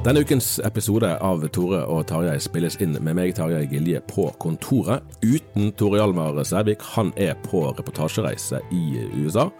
Denne 0.00 0.22
ukens 0.24 0.54
episode 0.64 1.10
av 1.20 1.42
Tore 1.52 1.82
og 1.92 2.06
Tarjei 2.08 2.38
spilles 2.40 2.78
inn 2.80 2.94
med 3.04 3.18
meg, 3.18 3.34
Tarjei 3.36 3.66
Gilje, 3.68 3.98
på 4.08 4.30
kontoret. 4.40 5.04
Uten 5.20 5.74
Tore 5.76 6.00
Hjalmar 6.00 6.38
Sævik. 6.40 6.80
Han 6.94 7.10
er 7.20 7.34
på 7.44 7.66
reportasjereise 7.76 8.62
i 8.72 9.02
USA. 9.20 9.50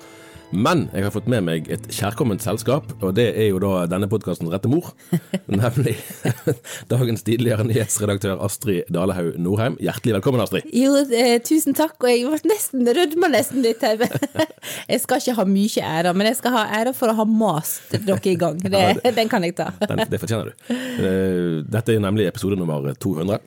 Men 0.51 0.89
jeg 0.91 1.05
har 1.07 1.13
fått 1.15 1.29
med 1.31 1.45
meg 1.47 1.69
et 1.71 1.85
kjærkomment 1.95 2.43
selskap, 2.43 2.89
og 3.07 3.13
det 3.15 3.29
er 3.39 3.53
jo 3.53 3.61
da 3.63 3.85
denne 3.91 4.09
podkastens 4.11 4.51
rette 4.51 4.67
mor. 4.71 4.89
Nemlig 5.47 5.95
dagens 6.93 7.23
tidligere 7.27 7.63
nyhetsredaktør 7.69 8.43
Astrid 8.43 8.91
Dalehaug 8.91 9.39
Norheim. 9.39 9.77
Hjertelig 9.83 10.17
velkommen, 10.19 10.43
Astrid. 10.43 10.67
Jo, 10.75 10.97
eh, 11.07 11.37
tusen 11.47 11.77
takk, 11.79 11.95
og 12.03 12.11
jeg 12.11 12.27
ble 12.27 12.51
nesten 12.51 12.91
rødma 12.99 13.31
nesten 13.31 13.63
litt 13.63 13.85
her. 13.87 14.03
Jeg 14.91 15.05
skal 15.05 15.23
ikke 15.23 15.37
ha 15.39 15.47
mye 15.47 15.87
ære, 15.87 16.13
men 16.19 16.27
jeg 16.27 16.37
skal 16.41 16.53
ha 16.55 16.63
ære 16.81 16.93
for 16.97 17.13
å 17.13 17.15
ha 17.21 17.25
mast 17.29 17.95
dere 17.95 18.19
i 18.27 18.35
gang. 18.39 18.59
Det, 18.61 18.83
den 19.17 19.31
kan 19.31 19.45
jeg 19.47 19.55
ta. 19.59 19.69
Den, 19.79 20.03
det 20.11 20.19
fortjener 20.23 20.51
du. 20.51 20.75
Eh, 20.75 21.61
Dette 21.71 21.95
er 21.95 22.03
nemlig 22.03 22.27
episode 22.29 22.59
nummer 22.59 22.91
200. 22.99 23.39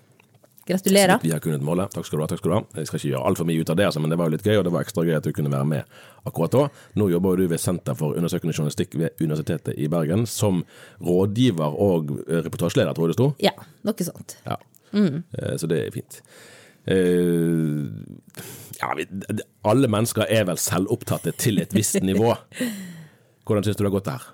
Gratulerer. 0.68 1.20
Vi 1.24 1.32
har 1.34 1.42
kunnet 1.44 1.64
måle. 1.66 1.86
Takk 1.92 2.06
skal 2.08 2.22
du 2.22 2.24
ha. 2.24 2.28
takk 2.32 2.40
skal 2.40 2.52
du 2.52 2.56
ha. 2.56 2.62
Jeg 2.80 2.88
skal 2.88 3.00
ikke 3.00 3.10
gjøre 3.12 3.24
altfor 3.30 3.48
mye 3.50 3.64
ut 3.64 3.72
av 3.74 3.80
det, 3.80 3.88
altså, 3.90 4.00
men 4.04 4.14
det 4.14 4.18
var 4.20 4.30
jo 4.30 4.36
litt 4.38 4.46
gøy, 4.48 4.56
og 4.62 4.64
det 4.68 4.72
var 4.72 4.86
ekstra 4.86 5.04
gøy 5.04 5.18
at 5.18 5.28
du 5.28 5.34
kunne 5.36 5.52
være 5.52 5.68
med 5.68 5.98
akkurat 6.30 6.56
da. 6.56 6.64
Nå 7.00 7.10
jobber 7.12 7.42
du 7.42 7.48
ved 7.52 7.60
Senter 7.60 7.98
for 8.00 8.16
undersøkende 8.16 8.56
journalistikk 8.56 8.96
ved 9.02 9.20
Universitetet 9.20 9.76
i 9.76 9.90
Bergen 9.92 10.24
som 10.30 10.62
rådgiver 11.04 11.76
og 11.88 12.14
eh, 12.30 12.40
reportasjeleder, 12.48 12.96
tror 12.96 13.10
jeg 13.10 13.14
det 13.14 13.20
sto. 13.20 13.30
Ja, 13.44 13.56
noe 13.84 14.08
sånt. 14.08 14.38
Ja. 14.48 14.60
Mm. 14.94 15.24
Så 15.60 15.68
det 15.68 15.80
er 15.88 15.96
fint. 15.96 16.22
Eh, 16.86 17.84
ja, 18.80 18.94
alle 19.68 19.92
mennesker 19.92 20.28
er 20.30 20.48
vel 20.48 20.60
selvopptatte 20.62 21.36
til 21.40 21.60
et 21.64 21.76
visst 21.76 22.00
nivå. 22.10 22.32
Hvordan 23.44 23.68
syns 23.68 23.76
du 23.76 23.84
det 23.84 23.90
har 23.92 23.98
gått 23.98 24.12
her? 24.14 24.32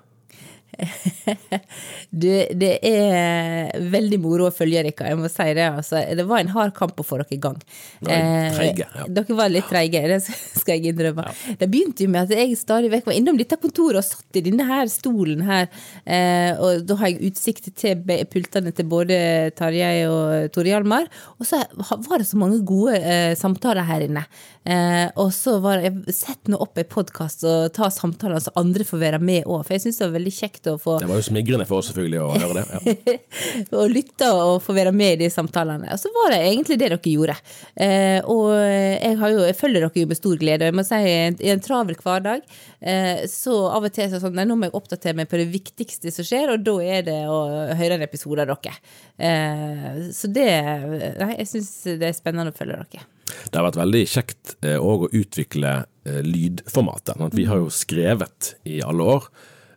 Du, 2.10 2.26
det 2.58 2.72
er 2.82 3.70
veldig 3.92 4.18
moro 4.18 4.48
å 4.48 4.54
følge 4.54 4.82
dere, 4.82 5.10
jeg 5.12 5.18
må 5.18 5.28
si 5.30 5.46
det. 5.54 5.66
Altså. 5.68 6.00
Det 6.18 6.24
var 6.26 6.42
en 6.42 6.50
hard 6.50 6.72
kamp 6.74 6.98
å 6.98 7.06
få 7.06 7.20
dere 7.20 7.36
i 7.36 7.38
gang. 7.42 7.58
Nei, 8.06 8.16
treige, 8.56 8.88
ja. 8.96 9.06
Dere 9.20 9.36
var 9.38 9.52
litt 9.52 9.68
treige, 9.70 10.02
det 10.10 10.18
skal 10.60 10.74
jeg 10.74 10.90
innrømme. 10.90 11.28
Det 11.60 11.68
begynte 11.70 12.04
jo 12.04 12.10
med 12.10 12.26
at 12.26 12.34
jeg 12.34 12.58
stadig 12.58 12.90
vekk 12.92 13.06
var 13.12 13.18
innom 13.18 13.38
dette 13.38 13.60
kontoret 13.62 14.00
og 14.02 14.06
satt 14.08 14.40
i 14.40 14.44
denne 14.48 14.66
her 14.66 14.90
stolen 14.90 15.44
her, 15.46 15.70
eh, 16.02 16.50
og 16.58 16.82
da 16.88 16.98
har 17.00 17.12
jeg 17.12 17.30
utsikt 17.30 17.70
til 17.78 18.02
pultene 18.32 18.74
til 18.74 18.90
både 18.90 19.20
Tarjei 19.58 20.04
og 20.10 20.50
Tore 20.54 20.74
Hjalmar, 20.74 21.06
og 21.38 21.46
så 21.46 21.62
var 22.08 22.18
det 22.18 22.28
så 22.28 22.40
mange 22.40 22.58
gode 22.66 22.98
eh, 22.98 23.36
samtaler 23.38 23.86
her 23.86 24.08
inne. 24.08 24.26
Eh, 24.60 25.08
og 25.16 25.30
så 25.32 25.54
var 25.64 25.80
jeg 25.80 26.12
Sett 26.12 26.50
nå 26.52 26.58
opp 26.60 26.76
en 26.76 26.88
podkast 26.90 27.46
og 27.48 27.70
ta 27.72 27.86
samtaler 27.88 28.42
så 28.44 28.52
andre 28.60 28.84
får 28.84 29.00
være 29.00 29.20
med 29.22 29.46
òg, 29.48 29.62
for 29.64 29.72
jeg 29.72 29.86
syns 29.86 30.00
det 30.00 30.04
var 30.04 30.16
veldig 30.18 30.32
kjekt 30.36 30.68
å 30.68 30.74
få 30.80 30.98
Det 31.00 31.08
var 31.08 31.16
jo 31.16 31.24
smigrende 31.24 31.64
for 31.68 31.80
oss 31.80 31.88
selvfølgelig 31.88 32.18
å 32.20 32.26
høre 32.34 32.58
det. 32.58 32.64
Ja. 32.68 33.14
å 33.80 33.86
lytte 33.88 34.28
og 34.36 34.58
få 34.64 34.74
være 34.76 34.92
med 34.92 35.14
i 35.14 35.20
de 35.22 35.30
samtalene. 35.32 35.88
Og 35.94 36.02
så 36.02 36.12
var 36.12 36.34
det 36.34 36.42
egentlig 36.50 36.76
det 36.80 36.90
dere 36.90 37.14
gjorde. 37.14 37.36
Eh, 37.74 38.18
og 38.28 38.50
jeg, 38.52 39.14
har 39.22 39.32
jo, 39.32 39.44
jeg 39.48 39.56
følger 39.56 39.86
dere 39.86 40.02
jo 40.02 40.10
med 40.10 40.20
stor 40.20 40.40
glede. 40.42 40.68
Jeg 40.68 40.76
må 40.76 40.84
si 40.86 40.98
i 41.00 41.52
en, 41.54 41.62
travel 41.64 41.96
hverdag, 42.00 42.44
eh, 42.80 43.24
så 43.30 43.56
av 43.70 43.86
og 43.88 43.94
til 43.96 44.10
så 44.12 44.20
sånn, 44.22 44.36
nei, 44.36 44.46
nå 44.48 44.58
må 44.58 44.68
jeg 44.68 44.76
oppdatere 44.76 45.16
meg 45.22 45.30
på 45.30 45.40
det 45.40 45.48
viktigste 45.52 46.12
som 46.12 46.26
skjer, 46.26 46.52
og 46.52 46.66
da 46.66 46.76
er 46.84 47.06
det 47.08 47.20
å 47.30 47.40
høre 47.78 47.96
en 47.96 48.04
episode 48.04 48.44
av 48.44 48.52
dere. 48.52 48.76
Eh, 49.16 50.04
så 50.16 50.28
det 50.32 50.50
Nei, 50.50 51.32
jeg 51.38 51.48
syns 51.48 51.72
det 52.00 52.10
er 52.10 52.16
spennende 52.16 52.52
å 52.52 52.56
følge 52.56 52.76
dere. 52.82 53.08
Det 53.50 53.58
har 53.58 53.68
vært 53.68 53.80
veldig 53.80 54.04
kjekt 54.10 54.56
òg 54.60 55.06
å 55.06 55.12
utvikle 55.16 55.72
eh, 56.04 56.20
lydformatet. 56.22 57.16
sant? 57.18 57.34
Vi 57.34 57.44
har 57.44 57.62
jo 57.62 57.70
skrevet 57.72 58.54
i 58.64 58.80
alle 58.82 59.02
år, 59.16 59.26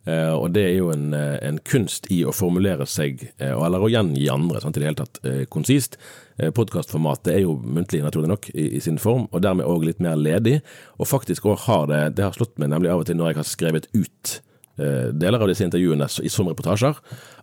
eh, 0.06 0.34
og 0.34 0.54
det 0.56 0.64
er 0.70 0.78
jo 0.78 0.92
en, 0.94 1.14
eh, 1.14 1.38
en 1.48 1.60
kunst 1.60 2.08
i 2.12 2.24
å 2.24 2.34
formulere 2.36 2.88
seg, 2.90 3.32
eh, 3.38 3.52
eller 3.52 3.80
å 3.84 3.92
gjengi 3.92 4.30
andre 4.32 4.62
sant? 4.62 4.78
i 4.78 4.80
det 4.84 4.90
hele 4.90 5.02
tatt 5.02 5.20
eh, 5.26 5.44
konsist. 5.46 5.98
Eh, 6.38 6.50
Podkastformatet 6.52 7.34
er 7.36 7.44
jo 7.44 7.58
muntlig, 7.58 8.04
naturlig 8.04 8.32
nok, 8.32 8.50
i, 8.54 8.76
i 8.78 8.80
sin 8.80 8.98
form, 8.98 9.28
og 9.32 9.42
dermed 9.42 9.66
òg 9.66 9.86
litt 9.86 10.00
mer 10.00 10.16
ledig. 10.16 10.62
Og 11.00 11.08
faktisk 11.08 11.46
òg 11.46 11.60
har 11.68 11.88
det 11.88 12.16
Det 12.16 12.24
har 12.24 12.34
slått 12.34 12.58
meg 12.60 12.70
nemlig 12.70 12.92
av 12.92 13.04
og 13.04 13.06
til 13.06 13.16
når 13.20 13.34
jeg 13.34 13.42
har 13.42 13.52
skrevet 13.52 13.88
ut 13.94 14.40
eh, 14.80 15.12
deler 15.14 15.42
av 15.42 15.48
disse 15.48 15.66
intervjuene 15.66 16.08
som 16.10 16.48
reportasjer, 16.48 16.98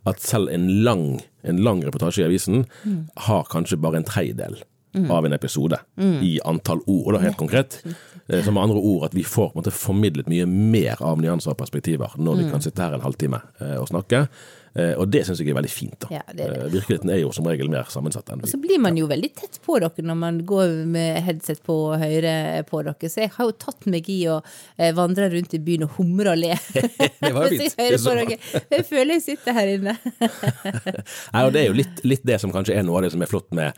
at 0.05 0.19
selv 0.19 0.49
en 0.49 0.83
lang, 0.83 1.21
en 1.43 1.63
lang 1.63 1.81
reportasje 1.85 2.23
i 2.23 2.27
avisen 2.27 2.65
har 3.27 3.45
kanskje 3.51 3.79
bare 3.79 4.01
en 4.01 4.07
tredjedel 4.07 4.57
av 5.09 5.25
en 5.25 5.33
episode 5.33 5.77
i 6.21 6.33
antall 6.45 6.81
ord, 6.85 7.05
og 7.07 7.13
da 7.15 7.19
helt 7.23 7.37
konkret. 7.39 7.81
Eh, 8.27 8.43
Som 8.43 8.53
med 8.55 8.63
andre 8.63 8.77
ord 8.79 9.05
at 9.09 9.13
vi 9.15 9.23
får 9.23 9.53
måte 9.55 9.71
formidlet 9.71 10.27
mye 10.27 10.45
mer 10.47 10.99
av 11.01 11.19
nyanser 11.21 11.51
og 11.53 11.57
perspektiver 11.59 12.17
når 12.17 12.41
vi 12.43 12.49
kan 12.51 12.61
sitte 12.63 12.83
her 12.83 12.93
en 12.97 13.01
halvtime 13.05 13.39
eh, 13.61 13.77
og 13.79 13.87
snakke. 13.89 14.27
Eh, 14.75 14.93
Og 14.99 15.09
det 15.11 15.25
syns 15.27 15.39
jeg 15.41 15.49
er 15.51 15.57
veldig 15.57 15.71
fint. 15.71 15.97
da. 15.99 16.07
Ja, 16.15 16.21
det 16.31 16.45
er 16.45 16.53
det. 16.53 16.67
Virkeligheten 16.75 17.09
er 17.11 17.19
jo 17.23 17.31
som 17.35 17.47
regel 17.49 17.67
mer 17.71 17.89
sammensatt 17.91 18.29
enn 18.31 18.43
vi 18.43 18.51
Så 18.51 18.59
blir 18.61 18.79
man 18.79 18.95
jo 18.99 19.07
veldig 19.09 19.31
tett 19.35 19.59
på 19.65 19.79
dere 19.79 20.05
når 20.05 20.15
man 20.21 20.37
går 20.47 20.75
med 20.87 21.23
headset 21.25 21.63
på 21.65 21.75
og 21.89 21.97
hører 21.99 22.63
på 22.69 22.83
dere. 22.87 23.09
Så 23.11 23.23
jeg 23.25 23.33
har 23.35 23.49
jo 23.49 23.55
tatt 23.59 23.87
meg 23.91 24.07
i 24.11 24.21
å 24.31 24.37
vandre 24.95 25.27
rundt 25.33 25.53
i 25.57 25.59
byen 25.59 25.87
og 25.87 25.97
humre 25.97 26.35
og 26.35 26.39
le. 26.39 26.53
Det 27.23 27.33
var 27.33 27.47
jo 27.49 27.57
jeg 27.57 27.71
fint. 27.71 27.75
Det 27.79 27.99
på 28.03 28.15
dere. 28.21 28.39
Jeg 28.77 28.85
føler 28.91 29.13
jeg 29.17 29.25
sitter 29.27 29.59
her 29.59 29.73
inne. 29.75 29.97
Nei, 31.33 31.43
og 31.43 31.51
Det 31.55 31.63
er 31.63 31.67
jo 31.67 31.75
litt, 31.81 31.99
litt 32.07 32.23
det 32.27 32.39
som 32.43 32.53
kanskje 32.53 32.77
er 32.79 32.87
noe 32.87 33.01
av 33.01 33.07
det 33.07 33.11
som 33.15 33.21
er 33.23 33.31
flott 33.31 33.51
med 33.55 33.75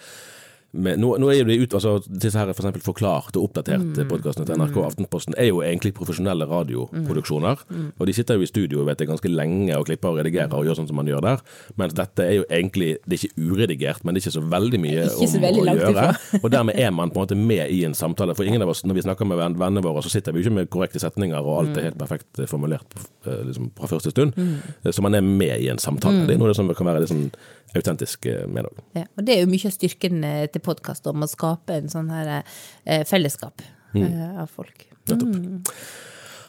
med, 0.73 0.97
nå, 1.01 1.11
nå 1.21 1.29
er 1.29 1.39
jo 1.41 1.47
de 1.49 1.57
ut, 1.61 1.75
altså 1.77 1.95
disse 2.07 2.39
her 2.39 2.49
for 2.49 2.63
eksempel 2.63 2.81
forklart 2.83 3.37
og 3.37 3.47
oppdatert 3.47 3.83
mm. 3.83 4.07
podkastene 4.09 4.47
til 4.49 4.57
NRK 4.57 4.77
og 4.79 4.87
Aftenposten 4.87 5.37
er 5.37 5.51
jo 5.51 5.61
egentlig 5.61 5.93
profesjonelle 5.97 6.47
radioproduksjoner. 6.49 7.63
Og 7.99 8.09
de 8.09 8.15
sitter 8.17 8.39
jo 8.39 8.45
i 8.45 8.49
studio 8.49 8.85
vet 8.87 9.01
jeg, 9.01 9.09
ganske 9.11 9.29
lenge 9.29 9.77
og 9.77 9.85
klipper 9.89 10.09
og 10.09 10.21
redigerer 10.21 10.55
og 10.57 10.65
gjør 10.65 10.79
sånn 10.81 10.89
som 10.89 10.97
man 10.97 11.09
gjør 11.09 11.23
der. 11.25 11.43
Mens 11.79 11.93
dette 11.97 12.25
er 12.25 12.39
jo 12.39 12.45
egentlig 12.49 12.97
Det 13.05 13.17
er 13.17 13.27
ikke 13.27 13.53
uredigert, 13.53 14.03
men 14.03 14.15
det 14.15 14.21
er 14.21 14.27
ikke 14.27 14.35
så 14.35 14.45
veldig 14.53 14.79
mye 14.81 15.05
Ikke 15.05 15.29
så 15.29 15.39
om 15.39 15.45
veldig 15.45 15.63
å 15.63 15.77
gjøre. 15.79 16.07
Og 16.41 16.49
dermed 16.53 16.79
er 16.79 16.91
man 16.95 17.13
på 17.13 17.21
en 17.21 17.27
måte 17.27 17.37
med 17.37 17.69
i 17.69 17.83
en 17.87 17.97
samtale. 17.97 18.35
For 18.37 18.47
ingen 18.47 18.65
av 18.65 18.73
oss, 18.73 18.83
når 18.87 18.97
vi 18.97 19.05
snakker 19.05 19.29
med 19.29 19.39
venn- 19.39 19.57
vennene 19.59 19.83
våre, 19.85 20.03
så 20.03 20.11
sitter 20.11 20.33
vi 20.33 20.41
jo 20.41 20.47
ikke 20.47 20.57
med 20.57 20.71
korrekte 20.73 21.01
setninger, 21.01 21.37
og 21.37 21.59
alt 21.59 21.77
er 21.77 21.89
helt 21.89 21.99
perfekt 21.99 22.43
formulert 22.49 22.97
eh, 23.27 23.43
liksom, 23.47 23.69
fra 23.77 23.89
første 23.91 24.13
stund. 24.13 24.37
Mm. 24.37 24.89
Så 24.89 25.05
man 25.05 25.15
er 25.17 25.25
med 25.25 25.55
i 25.59 25.69
en 25.71 25.81
samtale. 25.81 26.25
Det 26.27 26.35
er 26.35 26.41
noe 26.41 26.55
som 26.57 26.69
kan 26.73 26.89
være 26.89 27.03
litt 27.03 27.13
sånn 27.13 27.29
autentisk 27.77 28.27
eh, 28.29 28.45
med 28.47 28.69
òg. 28.69 28.81
Ja, 28.97 29.05
og 29.17 29.27
det 29.27 29.35
er 29.35 29.43
jo 29.43 29.51
mye 29.51 29.69
av 29.69 29.75
styrken 29.75 30.23
eh, 30.27 30.45
til 30.53 30.63
podkast, 30.65 31.07
om 31.09 31.25
å 31.25 31.29
skape 31.29 31.79
en 31.81 31.91
sånn 31.91 32.11
her 32.13 32.33
eh, 32.39 33.03
fellesskap 33.09 33.63
eh, 33.97 34.25
av 34.43 34.51
folk. 34.53 34.87
Nettopp. 35.09 35.83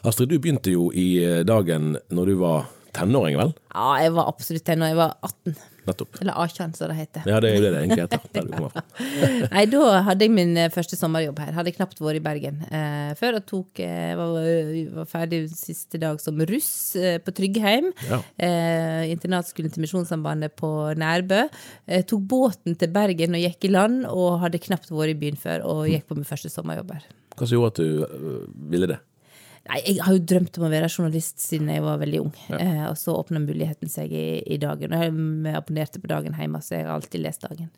Astrid, 0.05 0.29
du 0.29 0.37
begynte 0.37 0.73
jo 0.73 0.91
i 0.93 1.43
dagen 1.47 1.95
når 2.13 2.29
du 2.29 2.35
var 2.43 2.67
tenåring, 2.95 3.39
vel? 3.39 3.55
Ja, 3.73 3.95
jeg 4.03 4.13
var 4.15 4.29
absolutt 4.29 4.65
tenåring. 4.67 4.93
Jeg 4.93 5.01
var 5.01 5.17
18. 5.25 5.55
Nettopp. 5.85 6.17
Eller 6.21 6.33
18, 6.41 6.73
som 6.77 6.89
det 6.91 6.97
heter. 6.97 7.25
Ja, 7.29 7.39
det 7.43 7.49
er 7.51 7.55
jo 7.57 7.63
det 7.63 7.71
det 7.73 7.81
egentlig 7.83 8.03
heter. 8.05 8.23
Der 8.35 8.47
du 8.47 8.53
kommer 8.53 8.73
fra. 8.73 8.83
Nei, 9.55 9.65
da 9.71 9.81
hadde 10.09 10.27
jeg 10.27 10.33
min 10.33 10.53
eh, 10.57 10.71
første 10.73 10.97
sommerjobb 10.99 11.41
her. 11.43 11.51
Hadde 11.57 11.73
knapt 11.75 12.01
vært 12.01 12.19
i 12.19 12.23
Bergen 12.25 12.61
eh, 12.69 13.11
før. 13.19 13.39
Og 13.39 13.47
tok, 13.51 13.81
eh, 13.85 14.13
var, 14.19 14.37
var 14.99 15.09
ferdig 15.11 15.41
siste 15.53 16.01
dag 16.01 16.21
som 16.23 16.41
russ 16.49 16.71
eh, 16.99 17.17
på 17.23 17.35
Tryggheim. 17.37 17.91
Ja. 18.09 18.21
Eh, 18.47 19.11
internatskolen 19.13 19.73
til 19.73 19.85
Misjonssambandet 19.85 20.57
på 20.59 20.71
Nærbø. 20.99 21.45
Eh, 21.87 22.05
tok 22.09 22.25
båten 22.35 22.77
til 22.79 22.93
Bergen 22.95 23.37
og 23.37 23.45
gikk 23.45 23.69
i 23.69 23.73
land, 23.75 24.05
og 24.09 24.41
hadde 24.45 24.63
knapt 24.65 24.91
vært 24.93 25.15
i 25.15 25.19
byen 25.25 25.39
før. 25.39 25.65
Og 25.69 25.85
gikk 25.91 26.09
på 26.09 26.17
min 26.17 26.27
første 26.27 26.51
sommerjobb 26.53 26.95
her. 26.97 27.05
Hva 27.35 27.45
som 27.45 27.57
gjorde 27.57 27.73
at 27.73 27.83
du 27.83 28.55
ville 28.71 28.89
det? 28.89 29.01
Nei, 29.65 29.79
jeg 29.81 30.01
har 30.05 30.13
jo 30.13 30.21
drømt 30.29 30.57
om 30.59 30.67
å 30.67 30.69
være 30.69 30.89
journalist 30.93 31.39
siden 31.41 31.71
jeg 31.73 31.81
var 31.81 31.97
veldig 31.97 32.19
ung. 32.21 32.33
Eh, 32.53 32.83
og 32.85 32.97
så 33.01 33.15
åpna 33.17 33.39
muligheten 33.41 33.89
seg 33.89 34.11
i, 34.13 34.25
i 34.45 34.59
dagen. 34.61 34.93
Og 34.93 35.01
jeg 35.01 35.55
abonnerte 35.57 36.01
på 36.03 36.11
Dagen 36.11 36.37
hjemme, 36.37 36.61
så 36.61 36.77
jeg 36.77 36.85
har 36.85 36.93
alltid 36.99 37.23
lest 37.23 37.47
Dagen. 37.47 37.71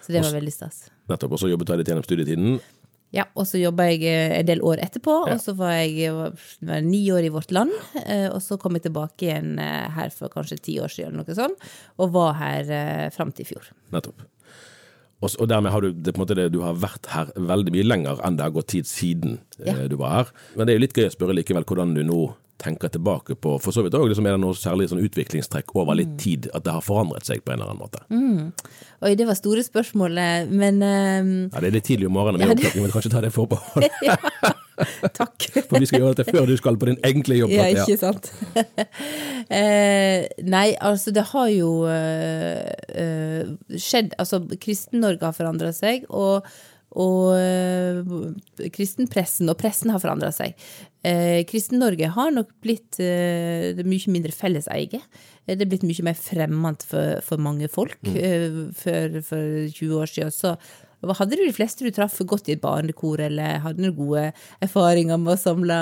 Så 0.00 0.14
det 0.14 0.22
var 0.24 0.32
veldig 0.38 0.54
stas. 0.54 0.86
Nettopp. 1.12 1.36
Og 1.36 1.42
så 1.42 1.50
jobbet 1.52 1.68
du 1.68 1.76
litt 1.82 1.92
gjennom 1.92 2.06
studietiden. 2.06 2.56
Ja, 3.14 3.28
og 3.38 3.46
så 3.46 3.60
jobba 3.60 3.84
jeg 3.92 4.00
eh, 4.10 4.32
en 4.40 4.48
del 4.48 4.62
år 4.66 4.80
etterpå, 4.82 5.12
og 5.30 5.36
så 5.38 5.52
var 5.54 5.76
jeg 5.76 6.10
var, 6.16 6.32
var 6.66 6.80
ni 6.82 7.04
år 7.14 7.28
i 7.28 7.30
Vårt 7.30 7.52
Land. 7.54 7.70
eh, 8.02 8.26
Og 8.32 8.40
så 8.42 8.56
kom 8.58 8.74
jeg 8.74 8.88
tilbake 8.88 9.28
igjen 9.28 9.52
eh, 9.62 9.84
her 9.94 10.10
for 10.16 10.32
kanskje 10.32 10.58
ti 10.64 10.78
år 10.82 10.90
siden, 10.90 11.12
eller 11.12 11.28
noe 11.28 11.36
sånt, 11.38 11.68
og 12.00 12.10
var 12.16 12.32
her 12.40 12.72
eh, 12.74 13.10
fram 13.14 13.30
til 13.36 13.46
i 13.46 13.50
fjor. 13.52 13.68
Nettopp. 13.94 14.24
Og, 15.24 15.34
og 15.40 15.48
dermed 15.50 15.72
har 15.72 15.80
du 15.86 15.90
det, 15.96 16.12
på 16.14 16.20
en 16.20 16.26
måte 16.26 16.36
det, 16.38 16.50
du 16.52 16.60
har 16.64 16.76
vært 16.76 17.08
her 17.14 17.32
veldig 17.34 17.72
mye 17.74 17.86
lenger 17.88 18.20
enn 18.26 18.36
det 18.38 18.44
har 18.44 18.52
gått 18.54 18.68
tid 18.76 18.88
siden 18.90 19.38
Ja. 19.58 19.72
eh, 19.72 19.84
du 19.88 19.96
var 20.00 20.18
her. 20.18 20.32
Men 20.58 20.66
det 20.68 20.74
er 20.74 20.78
jo 20.80 20.84
litt 20.86 20.98
gøy 21.00 21.08
å 21.08 21.14
spørre 21.16 21.36
likevel 21.40 21.64
hvordan 21.64 21.94
du 21.96 22.02
nå 22.04 22.22
tenker 22.64 22.88
tilbake 22.88 23.34
på 23.42 23.56
For 23.60 23.74
så 23.74 23.82
vidt 23.82 23.96
òg, 23.98 24.06
liksom, 24.12 24.26
er 24.30 24.36
det 24.36 24.40
noe 24.44 24.54
særlig 24.54 24.86
sånn 24.92 25.00
utviklingstrekk 25.02 25.72
over 25.74 25.96
litt 25.98 26.12
tid, 26.22 26.46
at 26.54 26.62
det 26.64 26.72
har 26.76 26.84
forandret 26.86 27.26
seg 27.26 27.42
på 27.44 27.50
en 27.52 27.58
eller 27.58 27.72
annen 27.72 27.82
måte? 27.82 28.04
Oi, 29.04 29.14
det 29.18 29.26
var 29.26 29.34
store 29.36 29.64
spørsmål, 29.66 30.20
eh, 30.22 30.46
men 30.52 30.78
um... 30.80 31.32
Ja, 31.52 31.60
Det 31.60 31.66
er 31.72 31.76
litt 31.80 31.88
tidlig 31.90 32.06
om 32.08 32.14
morgenen, 32.14 32.38
vi, 32.40 32.46
Ja, 32.46 32.54
ja, 32.54 32.60
det- 32.62 32.74
vi 32.76 32.84
må 32.84 32.92
kanskje 32.94 33.10
ta 33.16 33.20
det 33.26 33.32
forbehold. 33.34 33.90
takk. 35.18 35.48
For 35.68 35.78
vi 35.78 35.88
skal 35.88 36.02
gjøre 36.02 36.18
dette 36.18 36.34
før 36.34 36.50
du 36.50 36.54
skal 36.58 36.78
på 36.80 36.88
din 36.90 37.00
egentlige 37.06 37.44
jobb. 37.44 37.54
Ja, 37.54 37.66
ikke 37.70 37.98
sant. 38.00 38.30
eh, 39.58 40.26
nei, 40.44 40.68
altså 40.82 41.14
det 41.14 41.26
har 41.32 41.50
jo 41.54 41.72
eh, 41.90 42.62
eh, 42.94 43.50
skjedd 43.78 44.16
Altså, 44.20 44.42
Kristen-Norge 44.60 45.26
har 45.26 45.36
forandra 45.36 45.70
seg, 45.74 46.08
og, 46.10 46.46
og 47.00 47.34
eh, 47.38 48.68
kristenpressen 48.74 49.50
og 49.52 49.58
pressen 49.60 49.94
har 49.94 50.02
forandra 50.02 50.32
seg. 50.34 50.56
Eh, 51.04 51.42
Kristen-Norge 51.48 52.10
har 52.16 52.32
nok 52.34 52.54
blitt 52.64 52.98
eh, 53.02 53.84
mye 53.84 54.14
mindre 54.14 54.34
felleseie. 54.34 55.02
Det 55.44 55.60
er 55.60 55.68
blitt 55.68 55.84
mye 55.84 56.06
mer 56.06 56.16
fremmed 56.16 56.86
for, 56.88 57.20
for 57.26 57.42
mange 57.42 57.68
folk. 57.72 58.00
Eh, 58.08 58.64
for, 58.78 59.20
for 59.26 59.68
20 59.68 60.00
år 60.00 60.10
siden 60.14 60.34
så 60.34 60.56
hadde 61.12 61.36
du 61.36 61.44
de 61.44 61.54
fleste 61.54 61.84
du 61.84 61.90
traff 61.94 62.16
gått 62.24 62.48
i 62.48 62.56
et 62.56 62.62
barnekor, 62.62 63.20
eller 63.20 63.60
hadde 63.64 63.84
du 63.84 63.92
gode 63.92 64.30
erfaringer 64.64 65.20
med 65.20 65.34
å 65.34 65.40
samle 65.40 65.76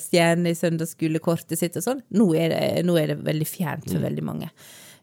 stjerner 0.00 0.52
i 0.52 0.58
søndagsskolekortet 0.58 1.58
sitt 1.60 1.78
og 1.80 1.86
sånn? 1.86 2.04
Nå, 2.12 2.28
nå 2.28 2.98
er 3.00 3.14
det 3.14 3.22
veldig 3.24 3.48
fjernt 3.48 3.88
for 3.88 4.04
veldig 4.04 4.26
mange. 4.26 4.52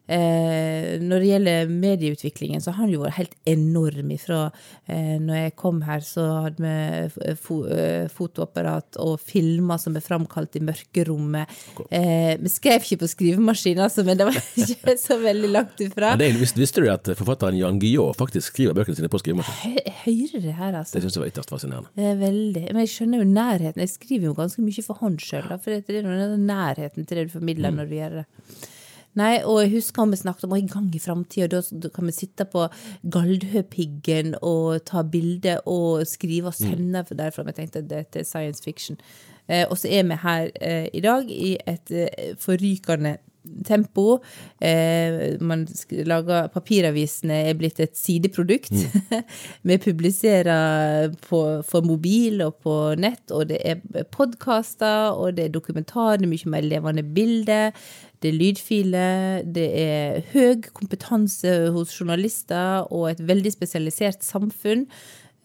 Eh, 0.05 1.01
når 1.01 1.23
det 1.23 1.29
gjelder 1.31 1.71
medieutviklingen, 1.71 2.61
så 2.61 2.75
har 2.75 2.85
den 2.85 2.93
jo 2.93 3.01
vært 3.01 3.17
helt 3.17 3.35
enorm 3.49 4.11
ifra 4.13 4.41
eh, 4.85 5.15
når 5.21 5.39
jeg 5.39 5.55
kom 5.57 5.79
her, 5.87 6.03
så 6.05 6.25
hadde 6.45 6.61
vi 6.61 7.33
fo 7.41 7.63
eh, 7.65 8.05
fotoapparat 8.13 8.99
og 9.01 9.15
filmer 9.23 9.81
som 9.81 9.97
er 9.97 10.05
framkalt 10.05 10.59
i 10.59 10.61
mørkerommet. 10.65 11.55
Eh, 11.89 12.35
vi 12.41 12.51
skrev 12.53 12.85
ikke 12.85 13.01
på 13.01 13.09
skrivemaskin, 13.15 13.81
altså, 13.81 14.05
men 14.05 14.19
det 14.19 14.29
var 14.29 14.37
ikke 14.65 14.95
så 15.01 15.17
veldig 15.23 15.49
langt 15.55 15.81
ifra. 15.81 16.13
Ja, 16.13 16.21
det 16.21 16.29
er, 16.29 16.37
visste, 16.43 16.83
du 16.85 16.91
at 16.93 17.09
forfatteren 17.17 17.57
Jan 17.57 17.81
Guillaud 17.81 18.13
faktisk 18.19 18.53
skriver 18.53 18.77
bøkene 18.77 18.99
sine 18.99 19.09
på 19.09 19.23
skrivemaskin? 19.23 19.79
Jeg 19.79 19.97
hører 20.05 20.45
det 20.45 20.55
her, 20.59 20.79
altså. 20.83 20.99
Det 20.99 21.05
syns 21.05 21.17
jeg 21.17 21.25
var 21.25 21.33
ytterst 21.33 21.55
fascinerende. 21.55 21.91
Det 21.97 22.07
er 22.11 22.21
veldig. 22.21 22.65
Men 22.69 22.83
jeg 22.85 22.93
skjønner 22.93 23.23
jo 23.23 23.27
nærheten. 23.31 23.81
Jeg 23.81 23.95
skriver 23.95 24.29
jo 24.29 24.37
ganske 24.37 24.61
mye 24.61 24.85
for 24.85 25.01
hånd 25.01 25.19
sjøl, 25.23 25.49
for 25.49 25.73
det 25.73 25.99
er 26.03 26.37
nærheten 26.37 27.09
til 27.09 27.17
det 27.17 27.27
du 27.29 27.37
formidler 27.39 27.73
når 27.73 27.89
du 27.89 27.97
gjør 27.97 28.17
det. 28.21 28.25
Nei, 29.15 29.39
og 29.47 29.61
jeg 29.63 29.75
husker 29.77 30.03
han 30.03 30.11
vi 30.11 30.19
snakket 30.19 30.47
om 30.47 30.55
å 30.55 30.59
i 30.59 30.67
gang 30.67 30.89
i 30.91 31.01
framtida, 31.01 31.61
da 31.71 31.91
kan 31.93 32.09
vi 32.09 32.15
sitte 32.15 32.47
på 32.51 32.65
Galdhøpiggen 33.13 34.35
og 34.41 34.81
ta 34.89 35.05
bilder 35.07 35.63
og 35.71 36.03
skrive 36.09 36.51
og 36.51 36.57
sende 36.57 37.05
mm. 37.05 37.15
derfra. 37.15 37.47
Jeg 37.49 37.59
tenkte 37.61 37.85
dette 37.87 38.21
er 38.21 38.27
science 38.27 38.63
fiction. 38.63 38.99
Eh, 39.47 39.63
og 39.69 39.77
så 39.79 39.91
er 39.93 40.03
vi 40.09 40.19
her 40.19 40.51
eh, 40.59 40.89
i 40.93 41.03
dag 41.05 41.31
i 41.31 41.55
et 41.63 41.95
eh, 41.95 42.33
forrykende 42.41 43.17
tempo. 43.65 44.19
Eh, 44.61 45.35
man 45.41 45.65
lager 46.05 46.49
Papiravisene 46.53 47.41
er 47.49 47.57
blitt 47.59 47.79
et 47.83 47.95
sideprodukt. 47.97 48.73
Vi 49.67 49.77
publiserer 49.81 51.13
på, 51.27 51.41
for 51.67 51.85
mobil 51.85 52.41
og 52.45 52.59
på 52.65 52.77
nett, 53.01 53.29
og 53.31 53.49
det 53.51 53.61
er 53.65 54.05
podkaster, 54.13 55.13
og 55.13 55.37
det 55.37 55.49
er 55.49 55.55
dokumentarer, 55.55 56.21
det 56.21 56.29
er 56.29 56.33
mye 56.33 56.55
mer 56.57 56.69
levende 56.69 57.05
bilder. 57.15 57.87
Det 58.25 58.31
er 58.31 58.39
lydfiler, 58.39 59.43
det 59.53 59.65
er 59.77 60.23
høy 60.31 60.63
kompetanse 60.73 61.51
hos 61.75 61.91
journalister 61.93 62.87
og 62.89 63.11
et 63.11 63.21
veldig 63.21 63.51
spesialisert 63.53 64.25
samfunn. 64.25 64.87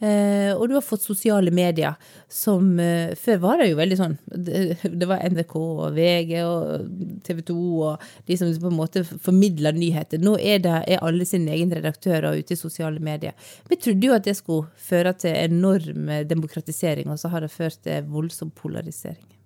Eh, 0.00 0.54
og 0.54 0.70
du 0.70 0.78
har 0.78 0.84
fått 0.86 1.02
sosiale 1.04 1.52
medier, 1.52 1.92
som 2.32 2.78
eh, 2.80 3.10
Før 3.20 3.42
var 3.42 3.58
det 3.60 3.66
jo 3.68 3.76
veldig 3.76 3.98
sånn 3.98 4.14
Det, 4.32 4.62
det 4.96 5.08
var 5.10 5.20
NRK 5.28 5.52
og 5.58 5.82
VG 5.92 6.32
og 6.40 6.86
TV 7.26 7.42
2 7.50 7.56
og 7.58 8.06
de 8.30 8.38
som 8.40 8.54
på 8.62 8.70
en 8.70 8.78
måte 8.78 9.02
formidla 9.04 9.74
nyheter. 9.76 10.22
Nå 10.24 10.38
er, 10.40 10.62
det, 10.64 10.78
er 10.88 11.04
alle 11.04 11.26
sine 11.28 11.52
egne 11.52 11.82
redaktører 11.82 12.40
ute 12.40 12.56
i 12.56 12.62
sosiale 12.62 13.02
medier. 13.04 13.36
Vi 13.68 13.76
trodde 13.76 14.08
jo 14.08 14.16
at 14.16 14.24
det 14.24 14.38
skulle 14.40 14.72
føre 14.88 15.12
til 15.20 15.36
enorm 15.36 16.08
demokratisering, 16.32 17.12
og 17.12 17.20
så 17.20 17.28
har 17.34 17.44
det 17.44 17.52
ført 17.52 17.82
til 17.84 18.08
voldsom 18.08 18.56
polarisering. 18.56 19.39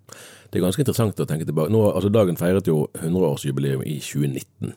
Det 0.51 0.59
er 0.59 0.65
ganske 0.65 0.83
interessant 0.85 1.19
å 1.19 1.27
tenke 1.29 1.47
tilbake. 1.47 1.73
Nå, 1.73 1.81
altså 1.91 2.11
Dagen 2.13 2.37
feiret 2.39 2.67
jo 2.69 2.85
100-årsjubileum 3.01 3.83
i 3.85 3.97
2019. 4.03 4.75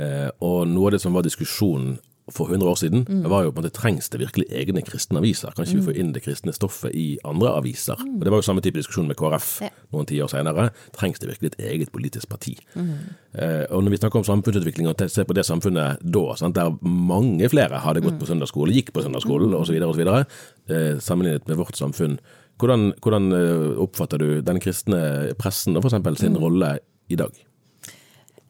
Eh, 0.00 0.30
og 0.40 0.64
noe 0.70 0.88
av 0.88 0.96
det 0.96 1.02
som 1.04 1.14
var 1.14 1.26
diskusjonen 1.26 1.98
for 2.30 2.48
100 2.48 2.68
år 2.70 2.74
siden, 2.78 3.06
var 3.28 3.42
jo 3.42 3.50
på 3.50 3.58
en 3.60 3.64
måte 3.64 3.74
trengs 3.74 4.08
det 4.12 4.20
virkelig 4.20 4.46
egne 4.54 4.82
kristne 4.86 5.18
aviser? 5.18 5.50
Kan 5.56 5.66
ikke 5.66 5.80
vi 5.80 5.86
få 5.88 5.94
inn 5.98 6.12
det 6.14 6.22
kristne 6.22 6.54
stoffet 6.54 6.94
i 6.94 7.18
andre 7.28 7.50
aviser? 7.58 7.98
Og 7.98 8.22
Det 8.22 8.30
var 8.30 8.38
jo 8.38 8.46
samme 8.46 8.62
type 8.62 8.78
diskusjon 8.78 9.08
med 9.08 9.16
KrF 9.16 9.62
Ja. 9.62 9.70
noen 9.92 10.06
tiår 10.06 10.30
senere. 10.30 10.70
Trengs 10.92 11.18
det 11.18 11.28
virkelig 11.28 11.52
et 11.52 11.60
eget 11.72 11.92
politisk 11.92 12.28
parti? 12.28 12.56
Eh, 12.76 13.66
og 13.70 13.82
når 13.82 13.90
vi 13.90 13.96
snakker 13.96 14.16
om 14.18 14.24
samfunnsutvikling 14.24 14.88
og 14.88 15.10
se 15.10 15.24
på 15.24 15.34
det 15.34 15.44
samfunnet 15.44 15.98
da, 16.00 16.34
sant, 16.36 16.54
der 16.54 16.70
mange 16.80 17.48
flere 17.48 17.80
hadde 17.80 18.00
gått 18.00 18.20
på 18.20 18.26
søndagsskole, 18.26 18.72
gikk 18.72 18.92
på 18.92 19.02
søndagsskole 19.02 19.48
mm. 19.48 19.54
osv., 19.58 20.26
eh, 20.70 20.98
sammenlignet 21.00 21.48
med 21.48 21.56
vårt 21.56 21.76
samfunn, 21.76 22.18
hvordan, 22.60 22.92
hvordan 23.02 23.32
eh, 23.36 23.80
oppfatter 23.82 24.22
du 24.22 24.28
den 24.44 24.60
kristne 24.62 25.00
pressen 25.40 25.78
og 25.78 25.88
eksempel, 25.88 26.18
sin 26.20 26.38
rolle 26.38 26.76
i 27.12 27.18
dag? 27.18 27.32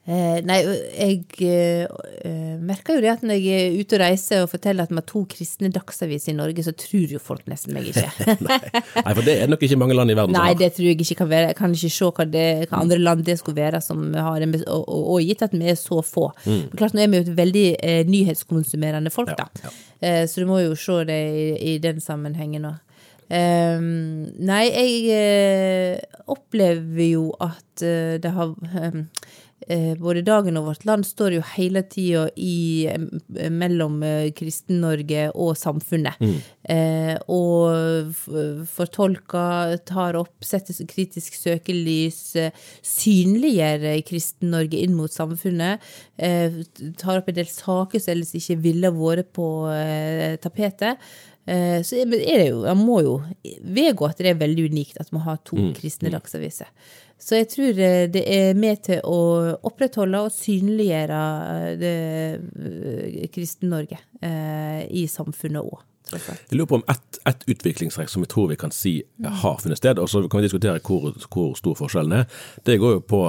Eh, 0.03 0.41
nei, 0.43 0.57
jeg 0.67 1.19
eh, 1.47 2.57
merker 2.59 2.97
jo 2.97 3.03
det 3.05 3.11
at 3.13 3.21
når 3.23 3.37
jeg 3.39 3.69
er 3.69 3.77
ute 3.79 3.95
og 3.95 4.01
reiser 4.03 4.41
og 4.43 4.49
forteller 4.51 4.83
at 4.83 4.91
vi 4.91 4.99
har 4.99 5.05
to 5.07 5.21
kristne 5.31 5.71
dagsaviser 5.71 6.33
i 6.33 6.35
Norge, 6.41 6.65
så 6.67 6.73
tror 6.75 7.13
jo 7.15 7.21
folk 7.23 7.47
nesten 7.47 7.77
meg 7.77 7.93
ikke. 7.93 8.09
Nei, 8.49 8.59
Nei, 8.97 9.13
for 9.13 9.23
det 9.23 9.37
er 9.39 9.53
nok 9.53 9.63
ikke 9.63 9.79
mange 9.79 9.95
land 9.95 10.11
i 10.11 10.17
verden 10.19 10.35
som 10.35 10.43
Nei, 10.43 10.57
det 10.59 10.73
tror 10.75 10.89
jeg 10.89 10.99
ikke 10.99 11.19
kan 11.21 11.31
være. 11.31 11.53
Jeg 11.53 11.59
kan 11.61 11.79
ikke 11.79 11.93
se 11.95 12.11
hva, 12.19 12.27
det, 12.35 12.47
hva 12.67 12.83
andre 12.83 12.99
land 12.99 13.23
det 13.31 13.39
skulle 13.39 13.63
være 13.63 13.83
som 13.87 14.03
har 14.19 14.43
en, 14.43 14.59
og, 14.65 14.83
og, 14.83 15.07
og 15.15 15.23
gitt 15.29 15.47
at 15.47 15.55
vi 15.55 15.71
er 15.71 15.79
så 15.79 16.03
få. 16.03 16.33
Men 16.49 16.75
klart, 16.81 16.99
nå 16.99 17.05
er 17.05 17.13
vi 17.13 17.21
jo 17.21 17.29
et 17.29 17.35
veldig 17.39 17.67
eh, 17.79 18.03
nyhetskonsumerende 18.11 19.15
folk, 19.15 19.37
da. 19.39 19.71
Eh, 20.03 20.25
så 20.27 20.43
du 20.43 20.51
må 20.51 20.65
jo 20.65 20.75
se 20.75 20.99
det 21.07 21.21
i, 21.31 21.47
i 21.77 21.79
den 21.85 22.03
sammenhengen 22.03 22.73
òg. 22.73 22.92
Ehm, 23.33 24.29
nei, 24.45 24.67
jeg 24.69 25.15
uh, 25.17 26.21
opplever 26.35 27.07
jo 27.15 27.31
at 27.41 27.85
uh, 27.85 28.19
det 28.21 28.33
har 28.37 28.53
um, 28.53 29.07
uh, 29.71 29.95
både 30.03 30.25
Dagen 30.27 30.59
og 30.61 30.67
Vårt 30.67 30.85
Land 30.85 31.07
står 31.09 31.39
jo 31.39 31.45
hele 31.55 31.81
tida 31.89 32.27
i 32.37 32.91
mellom 33.49 34.03
Kristen-Norge 34.37 35.31
og 35.33 35.55
samfunnet. 35.57 36.21
Eh, 36.73 37.15
og 37.33 38.13
fortolker, 38.69 39.79
tar 39.89 40.19
opp, 40.19 40.35
setter 40.45 40.77
kritisk 40.91 41.39
søkelys, 41.39 42.21
synliggjør 42.85 43.87
Kristen-Norge 44.11 44.83
inn 44.83 44.99
mot 44.99 45.15
samfunnet. 45.15 45.83
Tar 46.19 47.23
opp 47.23 47.31
en 47.33 47.39
del 47.39 47.51
saker 47.51 48.03
som 48.03 48.17
ellers 48.17 48.35
ikke 48.39 48.61
ville 48.67 48.93
vært 48.99 49.33
på 49.39 49.49
tapetet. 50.43 51.01
Eh, 51.47 51.81
så 51.83 51.99
er 51.99 52.11
det 52.13 52.49
jo, 52.49 52.63
man 52.63 52.83
må 52.87 53.01
jo 53.03 53.15
vedgå 53.63 54.07
at 54.07 54.21
det 54.23 54.31
er 54.31 54.43
veldig 54.43 54.69
unikt 54.71 55.01
at 55.03 55.11
man 55.15 55.25
har 55.27 55.41
to 55.47 55.59
kristne 55.77 56.13
dagsaviser. 56.15 56.71
Så 57.23 57.39
jeg 57.39 57.49
tror 57.53 57.79
eh, 57.79 58.09
det 58.11 58.23
er 58.27 58.59
med 58.59 58.83
til 58.89 59.03
å 59.07 59.21
opprettholde 59.69 60.25
og 60.27 60.35
synliggjøre 60.35 61.23
eh, 61.55 61.73
det 61.79 63.31
Kristen-Norge 63.35 63.99
eh, 64.23 64.83
i 64.91 65.07
samfunnet 65.11 65.63
òg. 65.63 65.83
Jeg 66.13 66.59
lurer 66.59 66.69
på 66.69 66.81
om 66.81 66.89
ett 66.93 67.21
et 67.31 67.45
utviklingstrekk 67.47 68.11
som 68.11 68.25
jeg 68.25 68.33
tror 68.33 68.49
vi 68.51 68.59
kan 68.59 68.73
si 68.75 68.97
har 69.23 69.61
funnet 69.63 69.79
sted, 69.79 70.01
og 70.03 70.11
så 70.11 70.25
kan 70.27 70.41
vi 70.41 70.49
diskutere 70.49 70.83
hvor, 70.83 71.13
hvor 71.31 71.53
stor 71.55 71.77
forskjellen 71.79 72.17
er. 72.17 72.25
Det 72.67 72.81
går 72.83 72.97
jo 72.97 73.05
på 73.07 73.21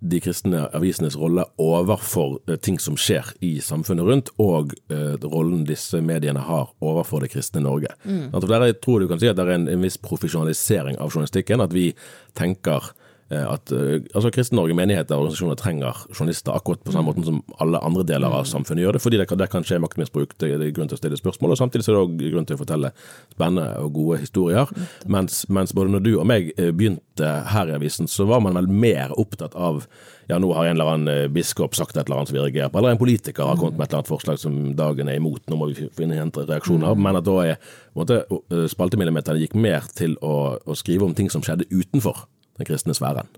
de 0.00 0.20
kristne 0.20 0.64
avisenes 0.76 1.16
rolle 1.18 1.44
overfor 1.62 2.38
eh, 2.48 2.56
ting 2.56 2.78
som 2.82 2.96
skjer 2.98 3.32
i 3.44 3.56
samfunnet 3.64 4.06
rundt, 4.08 4.32
og 4.42 4.74
eh, 4.92 5.16
rollen 5.24 5.64
disse 5.68 6.00
mediene 6.04 6.42
har 6.46 6.70
overfor 6.84 7.24
det 7.24 7.32
kristne 7.34 7.62
Norge. 7.64 7.92
Mm. 8.04 8.30
der 8.32 8.66
jeg 8.66 8.80
tror 8.84 9.00
du 9.00 9.08
kan 9.08 9.20
si 9.20 9.28
at 9.30 9.36
det 9.36 9.46
er 9.46 9.56
en, 9.56 9.68
en 9.68 9.84
viss 9.84 9.98
profesjonalisering 9.98 10.98
av 10.98 11.12
journalistikken, 11.12 11.60
at 11.60 11.74
vi 11.74 11.92
tenker 12.38 12.92
at 13.36 13.72
eh, 13.76 13.98
altså 14.14 14.30
Kristen-Norge, 14.32 14.72
menigheter 14.76 15.12
og 15.12 15.26
organisasjoner 15.26 15.58
trenger 15.60 15.98
journalister 16.14 16.54
akkurat 16.56 16.80
på 16.84 16.94
samme 16.94 17.10
måten 17.10 17.26
som 17.26 17.42
alle 17.60 17.80
andre 17.84 18.06
deler 18.08 18.32
av 18.32 18.46
samfunnet 18.48 18.86
gjør 18.86 18.96
det, 18.96 19.02
fordi 19.04 19.20
det 19.20 19.26
kan, 19.28 19.40
det 19.40 19.50
kan 19.52 19.66
skje 19.68 19.80
maktmisbruk, 19.84 20.32
det, 20.40 20.54
er 20.56 20.72
grunn 20.72 20.88
til 20.88 20.96
å 20.96 21.00
stille 21.02 21.18
spørsmål, 21.20 21.52
og 21.52 21.60
samtidig 21.60 21.84
så 21.84 21.92
er 21.92 21.98
det 21.98 22.04
også 22.06 22.30
grunn 22.32 22.48
til 22.48 22.56
å 22.56 22.62
fortelle 22.62 22.92
spennende 23.34 23.66
og 23.84 23.92
gode 23.98 24.22
historier. 24.22 24.72
Mens, 25.12 25.42
mens 25.52 25.76
både 25.76 25.92
når 25.92 26.06
du 26.06 26.12
og 26.14 26.24
meg 26.30 26.54
eh, 26.56 26.70
begynte 26.72 27.34
her 27.52 27.68
i 27.68 27.76
avisen, 27.76 28.08
så 28.08 28.24
var 28.30 28.40
man 28.46 28.56
vel 28.56 28.70
mer 28.72 29.12
opptatt 29.20 29.58
av 29.58 29.84
ja, 30.28 30.38
nå 30.40 30.48
har 30.56 30.70
en 30.70 30.78
eller 30.78 30.94
annen 30.94 31.12
eh, 31.12 31.28
biskop 31.32 31.76
sagt 31.76 31.96
et 31.96 32.06
eller 32.06 32.22
annet 32.22 32.32
som 32.32 32.38
vi 32.38 32.42
reagerer 32.46 32.72
på, 32.72 32.80
eller 32.80 32.96
en 32.96 33.02
politiker 33.02 33.48
har 33.48 33.60
kommet 33.60 33.76
med 33.76 33.84
et 33.84 33.92
eller 33.92 34.02
annet 34.02 34.14
forslag 34.14 34.40
som 34.40 34.56
dagen 34.78 35.12
er 35.12 35.20
imot, 35.20 35.44
nå 35.52 35.60
må 35.60 35.68
vi 35.68 35.90
finne 35.96 36.16
innhente 36.16 36.48
reaksjoner. 36.48 36.96
Men 36.96 37.20
at 37.20 37.28
da 37.28 37.36
er 37.44 37.70
måte, 37.96 38.22
eh, 38.24 38.64
spaltemillimeterne 38.72 39.44
gikk 39.44 39.60
mer 39.60 39.84
til 39.92 40.16
å, 40.24 40.56
å 40.64 40.80
skrive 40.80 41.04
om 41.04 41.16
ting 41.16 41.28
som 41.32 41.44
skjedde 41.44 41.68
utenfor 41.68 42.24
den 42.58 42.68
kristne 42.68 42.96
sfæren. 42.96 43.30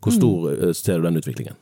Hvor 0.00 0.14
stor 0.14 0.50
eh, 0.54 0.72
ser 0.76 1.00
du 1.00 1.08
den 1.08 1.20
utviklingen? 1.20 1.58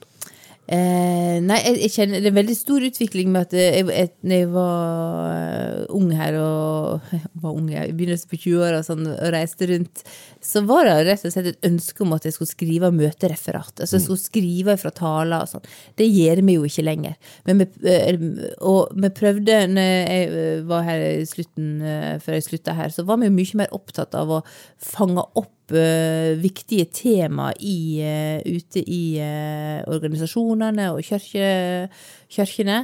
Eh, 0.69 1.38
nei, 1.41 1.57
jeg, 1.65 1.77
jeg 1.81 1.93
kjenner 1.95 2.21
det 2.21 2.29
er 2.29 2.35
en 2.35 2.41
veldig 2.43 2.55
stor 2.59 2.85
utvikling 2.85 3.31
med 3.33 3.47
at 3.47 3.55
jeg, 3.57 3.87
jeg, 3.88 4.11
når 4.21 4.43
jeg 4.43 4.49
var 4.53 5.31
eh, 5.33 5.87
ung 5.97 6.11
her, 6.12 6.37
og 6.43 7.15
var 7.43 7.55
ung 7.55 7.71
i 7.73 7.87
begynnelsen 7.97 8.29
på 8.29 8.41
20-åra 8.43 8.83
sånn, 8.85 9.07
og 9.15 9.33
reiste 9.33 9.71
rundt, 9.71 10.05
så 10.45 10.61
var 10.69 10.85
det 10.85 10.99
rett 11.09 11.25
og 11.25 11.33
slett 11.33 11.50
et 11.55 11.69
ønske 11.71 12.05
om 12.05 12.12
at 12.19 12.29
jeg 12.29 12.37
skulle 12.37 12.53
skrive 12.53 12.93
møtereferat. 12.93 13.79
Altså 13.81 13.97
jeg 13.97 14.05
skulle 14.05 14.27
skrive 14.27 14.77
fra 14.83 14.93
taler 14.93 15.41
og 15.41 15.55
sånn. 15.55 15.69
Det 15.97 16.05
gjør 16.05 16.45
vi 16.45 16.59
jo 16.59 16.69
ikke 16.69 16.85
lenger. 16.85 17.17
Men 17.49 17.65
vi, 17.65 17.71
eh, 17.88 18.23
og 18.61 18.93
vi 18.93 19.15
prøvde, 19.17 19.62
når 19.73 19.93
jeg 19.95 20.33
eh, 20.45 20.65
var 20.69 20.85
her 20.91 21.11
i 21.15 21.29
slutten, 21.33 21.79
eh, 21.81 22.17
før 22.21 22.37
jeg 22.37 22.50
slutta 22.50 22.77
her, 22.77 22.93
så 22.93 23.09
var 23.09 23.23
vi 23.23 23.33
jo 23.33 23.38
mye 23.41 23.62
mer 23.65 23.73
opptatt 23.79 24.21
av 24.21 24.37
å 24.37 24.45
fange 24.77 25.25
opp 25.33 25.55
eh, 25.77 26.35
viktige 26.41 26.87
tema 26.95 27.51
i, 27.61 28.01
eh, 28.01 28.41
ute 28.47 28.81
i 28.81 29.19
eh, 29.21 29.83
organisasjonene 29.89 30.89
og 30.95 31.03
kirke, 31.05 31.89
kirkene. 32.33 32.79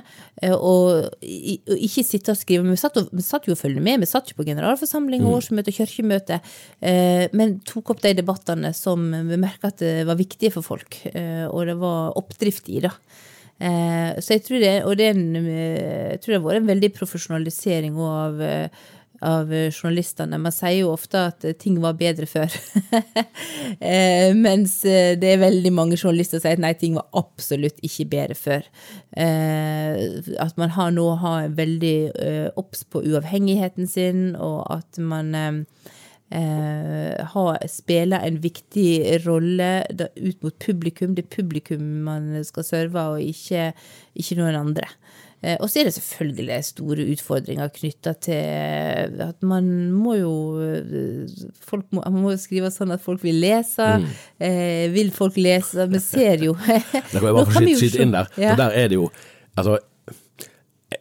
og, 0.52 1.08
og 1.08 1.74
ikke 1.76 2.04
sitte 2.04 2.34
og 2.34 2.38
skrive. 2.40 2.66
Vi 2.68 2.80
satt, 2.80 2.98
og, 3.00 3.08
vi 3.12 3.24
satt 3.24 3.48
jo 3.48 3.54
og 3.54 3.60
fulgte 3.60 3.82
med. 3.84 4.02
Vi 4.02 4.10
satt 4.10 4.30
jo 4.30 4.38
på 4.38 4.46
generalforsamling, 4.48 5.24
årsmøte 5.24 5.72
og 5.72 5.78
kirkemøte. 5.78 6.40
men 7.32 7.60
tok 7.64 7.94
opp 7.94 8.02
de 8.02 8.14
debattene 8.14 8.72
som 8.74 9.06
vi 9.28 9.36
merka 9.40 9.68
at 9.68 9.78
det 9.78 10.06
var 10.06 10.16
viktige 10.16 10.52
for 10.52 10.62
folk, 10.62 10.98
og 11.14 11.60
det 11.66 11.76
var 11.80 12.18
oppdrift 12.18 12.68
i, 12.68 12.80
det. 12.84 12.92
Så 14.20 14.34
jeg 14.34 14.42
tror 14.44 14.60
det, 14.60 14.74
og 14.84 14.96
det, 14.98 15.08
en, 15.14 15.46
jeg 15.46 16.20
tror 16.20 16.32
det 16.32 16.40
har 16.40 16.46
vært 16.48 16.62
en 16.62 16.72
veldig 16.72 16.92
profesjonalisering 16.98 17.96
av, 17.96 18.42
av 19.24 19.52
eh, 19.52 19.70
journalistene. 19.72 20.38
Man 20.40 20.54
sier 20.54 20.82
jo 20.82 20.92
ofte 20.92 21.20
at 21.30 21.44
eh, 21.46 21.56
ting 21.58 21.78
var 21.82 21.96
bedre 21.98 22.26
før. 22.28 22.52
eh, 23.80 24.30
mens 24.36 24.80
det 24.84 25.30
er 25.30 25.42
veldig 25.42 25.72
mange 25.74 25.98
journalister 25.98 26.38
som 26.38 26.46
sier 26.46 26.58
at 26.58 26.64
nei, 26.64 26.74
ting 26.78 26.98
var 26.98 27.08
absolutt 27.18 27.80
ikke 27.84 28.08
bedre 28.12 28.38
før. 28.38 28.68
At 29.14 30.60
man 30.60 30.74
har 30.76 30.94
nå 30.94 31.08
har 31.22 31.52
veldig 31.56 31.98
eh, 32.12 32.48
obs 32.60 32.84
på 32.90 33.04
uavhengigheten 33.04 33.90
sin, 33.90 34.24
og 34.36 34.64
at 34.74 34.98
man 34.98 35.34
har, 36.34 37.58
spiller 37.70 38.24
en 38.26 38.40
viktig 38.42 39.20
rolle 39.22 39.68
ut 39.92 40.40
mot 40.42 40.56
publikum. 40.58 41.12
Det 41.14 41.28
er 41.28 41.36
publikum 41.36 41.84
man 42.08 42.32
skal 42.48 42.66
serve, 42.66 43.04
og 43.14 43.22
ikke, 43.22 43.68
ikke 44.18 44.40
noen 44.40 44.58
andre. 44.58 44.88
Eh, 45.44 45.56
og 45.60 45.68
så 45.68 45.82
er 45.82 45.88
det 45.88 45.94
selvfølgelig 45.98 46.58
store 46.64 47.04
utfordringer 47.12 47.72
knytta 47.74 48.14
til 48.24 49.20
at 49.26 49.44
man 49.44 49.66
må 49.92 50.16
jo 50.16 50.34
eh, 50.64 51.34
folk 51.60 51.84
må, 51.92 52.00
Man 52.06 52.22
må 52.24 52.32
jo 52.32 52.40
skrive 52.40 52.70
sånn 52.72 52.94
at 52.94 53.04
folk 53.04 53.24
vil 53.24 53.42
lese. 53.44 53.88
Eh, 54.40 54.88
vil 54.94 55.12
folk 55.14 55.36
lese? 55.36 55.84
Vi 55.90 56.00
ser 56.00 56.46
jo 56.46 56.56
Da 57.12 57.18
kan 57.18 57.28
jeg 57.28 57.34
bare 57.36 57.48
få 57.50 57.64
skyte 57.74 58.04
inn 58.06 58.14
der. 58.14 58.30
Ja. 58.40 58.54
For 58.54 58.64
der 58.64 58.78
er 58.80 58.88
det 58.92 59.02
jo 59.02 59.10
altså, 59.54 59.78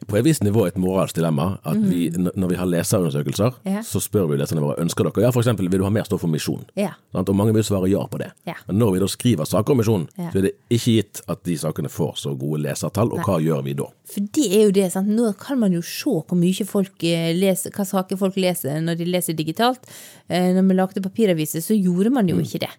på 0.08 0.18
et 0.18 0.26
visst 0.26 0.44
nivå 0.44 0.66
et 0.68 0.78
moralsk 0.80 1.16
dilemma. 1.18 1.58
At 1.68 1.80
vi, 1.80 2.08
når 2.14 2.52
vi 2.52 2.58
har 2.60 2.70
leserundersøkelser. 2.70 3.60
Ja. 3.68 3.82
så 3.86 4.02
spør 4.04 4.28
vi 4.32 4.38
leserne 4.40 4.64
våre 4.64 4.82
ønsker 4.82 5.08
dere 5.08 5.28
Ja, 5.28 5.32
for 5.34 5.44
eksempel, 5.44 5.70
vil 5.72 5.82
du 5.82 5.88
ha 5.88 5.92
mer 5.94 6.08
stoff 6.08 6.26
om 6.28 6.34
misjon? 6.34 6.66
Ja. 6.80 6.94
Og 7.14 7.32
mange 7.36 7.56
vil 7.56 7.66
svare 7.66 7.90
ja 7.92 8.04
på 8.10 8.20
det. 8.22 8.32
Ja. 8.50 8.58
Men 8.68 8.82
når 8.82 8.96
vi 8.96 9.04
da 9.04 9.10
skriver 9.12 9.50
saker 9.50 9.76
om 9.76 9.82
misjon, 9.82 10.08
så 10.18 10.42
er 10.42 10.48
det 10.50 10.54
ikke 10.74 10.98
gitt 10.98 11.24
at 11.30 11.44
de 11.48 11.58
sakene 11.60 11.92
får 11.92 12.18
så 12.26 12.36
gode 12.40 12.64
lesertall, 12.66 13.14
og 13.14 13.24
hva 13.28 13.40
gjør 13.44 13.64
vi 13.66 13.76
da? 13.78 13.90
For 14.14 14.28
det 14.36 14.46
er 14.48 14.68
jo 14.68 14.74
det, 14.76 14.88
sant? 14.94 15.10
nå 15.10 15.32
kan 15.42 15.60
man 15.62 15.74
jo 15.74 15.82
se 15.86 16.12
hvor 16.14 16.38
mye 16.38 16.68
folk 16.68 17.06
eh, 17.08 17.32
leser, 17.38 17.74
hva 17.74 17.86
saker 17.88 18.20
folk 18.20 18.38
leser 18.40 18.80
når 18.84 19.00
de 19.00 19.10
leser 19.10 19.38
digitalt. 19.38 19.90
Eh, 20.30 20.52
når 20.54 20.68
vi 20.70 20.78
lagde 20.78 21.04
papiraviser, 21.06 21.64
så 21.66 21.78
gjorde 21.78 22.14
man 22.14 22.30
jo 22.30 22.38
ikke 22.44 22.64
det. 22.66 22.72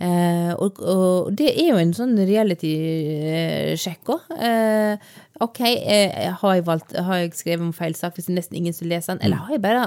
Eh, 0.00 0.52
og, 0.56 0.80
og 0.82 1.32
det 1.36 1.52
er 1.54 1.72
jo 1.72 1.80
en 1.80 1.94
sånn 1.96 2.16
reality-sjekk 2.18 4.14
òg. 4.16 4.30
Ok, 5.40 5.62
har, 5.64 6.50
jeg 6.52 6.66
valgt, 6.66 6.92
har 6.92 7.22
jeg 7.22 7.32
skrevet 7.38 7.64
om 7.64 7.72
feil 7.72 7.94
sak 7.96 8.12
hvis 8.16 8.26
det 8.28 8.34
er 8.34 8.40
nesten 8.42 8.58
ingen 8.58 8.76
som 8.76 8.90
leser 8.90 9.14
den, 9.14 9.22
eller 9.24 9.46
har 9.46 9.54
jeg 9.54 9.62
bare 9.64 9.86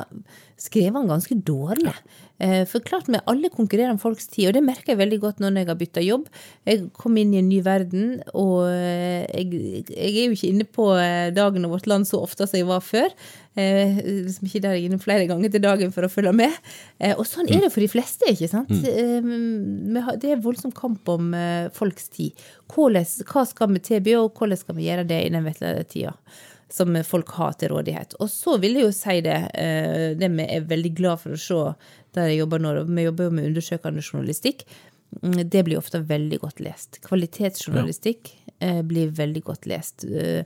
skrevet 0.57 0.98
den 0.98 1.12
ganske 1.12 1.38
dårlig? 1.45 1.93
Eh, 1.93 2.33
for 2.68 2.84
klart 2.84 3.08
vi 3.08 3.20
alle 3.30 3.50
konkurrerer 3.54 3.94
om 3.94 4.00
folks 4.02 4.28
tid, 4.28 4.50
og 4.50 4.56
det 4.58 4.63
merker 4.66 4.94
jeg 4.94 5.00
veldig 5.00 5.20
godt 5.22 5.40
nå 5.40 5.52
når 5.52 5.63
jeg 5.63 5.70
har 5.70 5.80
bytta 5.80 6.04
jobb. 6.04 6.25
Jeg 6.68 6.82
kom 6.98 7.16
inn 7.22 7.32
i 7.36 7.40
en 7.40 7.48
ny 7.48 7.62
verden, 7.63 8.18
og 8.34 8.66
eh, 8.68 9.24
jeg, 9.30 9.86
jeg 9.94 10.12
er 10.12 10.28
jo 10.28 10.36
ikke 10.36 10.50
inne 10.50 10.68
på 10.68 10.90
eh, 10.98 11.30
Dagen 11.36 11.68
og 11.68 11.75
Vårt 11.75 11.88
Land 11.88 12.10
så 12.10 12.20
ofte 12.25 12.48
som 12.50 12.60
jeg 12.60 12.68
var 12.68 12.84
før. 12.84 13.13
Eh, 13.56 14.00
liksom 14.25 14.50
ikke 14.50 14.63
der 14.63 14.75
jeg 14.75 14.88
er 14.88 14.90
inne 14.90 15.02
flere 15.02 15.28
ganger 15.30 15.54
til 15.54 15.62
dagen 15.63 15.94
for 15.94 16.08
å 16.08 16.12
følge 16.12 16.34
med. 16.36 16.56
Eh, 17.00 17.13
og 17.13 17.25
sånn 17.30 17.52
er 17.54 17.63
det 17.63 17.72
for 17.74 17.86
de 17.86 17.92
fleste, 17.92 18.28
ikke 18.34 18.50
sant? 18.52 18.74
Eh, 18.74 19.30
det 20.20 20.34
er 20.34 20.42
voldsom 20.44 20.74
kamp 20.75 21.10
om 21.13 21.36
eh, 21.38 21.70
folks 21.75 22.10
tid. 22.18 22.34
Hvordan, 22.74 23.06
hva 23.30 23.46
skal 23.48 23.72
vi 23.75 23.84
tilby, 23.92 24.18
og 24.20 24.34
hvordan 24.34 24.60
skal 24.60 24.80
vi 24.80 24.90
gjøre 24.90 25.06
det 25.08 25.22
i 25.28 25.32
den 25.34 25.46
vesle 25.46 25.75
tida? 25.90 26.18
Som 26.74 26.96
folk 27.06 27.30
har 27.38 27.53
til 27.62 27.70
rådighet. 27.75 28.15
Og 28.24 28.32
så 28.34 28.56
vil 28.62 28.80
jeg 28.80 28.88
jo 28.88 28.94
si 28.98 29.20
det, 29.25 29.38
eh, 29.53 30.13
det 30.18 30.32
vi 30.34 30.48
er 30.50 30.65
veldig 30.70 30.94
glad 30.98 31.22
for 31.22 31.36
å 31.36 31.39
se 31.39 31.60
der 32.18 32.32
jeg 32.32 32.39
jobber 32.44 32.62
nå. 32.62 32.74
Vi 32.89 33.06
jobber 33.08 33.30
jo 33.30 33.36
med 33.38 33.51
undersøkende 33.51 34.01
journalistikk. 34.06 34.65
Mm, 35.22 35.44
Det 35.50 35.62
blir 35.68 35.77
ofte 35.77 36.01
veldig 36.10 36.39
godt 36.42 36.60
lest. 36.65 36.98
Kvalitetsjournalistikk 37.06 38.32
ja. 38.60 38.82
blir 38.82 39.12
veldig 39.13 39.44
godt 39.46 39.68
lest. 39.70 40.06
Eh, 40.10 40.44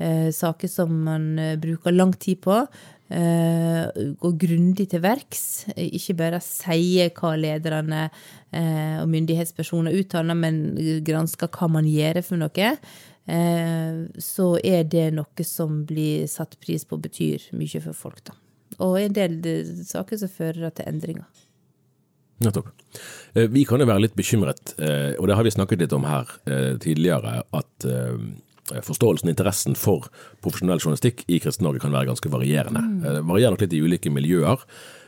eh, 0.00 0.30
Saker 0.32 0.68
som 0.68 0.92
man 1.04 1.38
eh, 1.38 1.56
bruker 1.60 1.92
lang 1.92 2.12
tid 2.16 2.40
på. 2.44 2.62
eh, 3.10 3.86
Går 4.20 4.36
grundig 4.40 4.88
til 4.90 5.00
verks. 5.04 5.66
eh, 5.76 5.90
Ikke 5.92 6.16
bare 6.16 6.40
sier 6.40 7.10
hva 7.16 7.34
lederne 7.36 8.06
eh, 8.52 8.96
og 9.02 9.08
myndighetspersoner 9.12 9.96
uttaler, 10.00 10.34
men 10.34 10.62
gransker 11.04 11.48
hva 11.52 11.68
man 11.70 11.84
gjør 11.84 12.22
for 12.24 12.36
noe 12.40 12.50
eh, 12.56 12.76
så 13.26 14.46
er 14.62 14.84
det 14.86 15.08
noe 15.16 15.44
som 15.44 15.84
blir 15.88 16.26
satt 16.30 16.58
pris 16.62 16.84
på, 16.86 16.98
betyr 17.02 17.48
mye 17.58 17.80
for 17.82 17.92
folk, 17.92 18.22
da. 18.28 18.36
Og 18.82 18.98
en 19.00 19.12
del 19.16 19.38
eh, 19.46 19.68
saker 19.88 20.18
som 20.20 20.28
fører 20.28 20.70
til 20.76 20.86
endringer. 20.90 21.26
Nettopp. 22.44 22.66
Eh, 23.34 23.46
Vi 23.48 23.64
kan 23.64 23.80
jo 23.80 23.86
være 23.88 24.02
litt 24.04 24.16
bekymret, 24.18 24.74
eh, 24.78 25.14
og 25.18 25.26
det 25.30 25.36
har 25.38 25.46
vi 25.46 25.50
snakket 25.54 25.80
litt 25.86 25.94
om 25.96 26.04
her 26.04 26.26
eh, 26.46 26.74
tidligere, 26.82 27.42
at 27.56 27.86
eh, 27.88 28.18
forståelsen 28.84 29.30
og 29.30 29.32
interessen 29.32 29.74
for 29.78 30.08
profesjonell 30.44 30.82
journalistikk 30.82 31.24
i 31.30 31.38
Kristen-Norge 31.40 31.80
kan 31.80 31.94
være 31.94 32.10
ganske 32.10 32.28
varierende. 32.32 32.82
Eh, 33.06 33.16
Det 33.18 33.24
varierer 33.30 33.54
nok 33.56 33.64
litt 33.64 33.72
i 33.78 33.80
ulike 33.86 34.12
miljøer. 34.12 34.60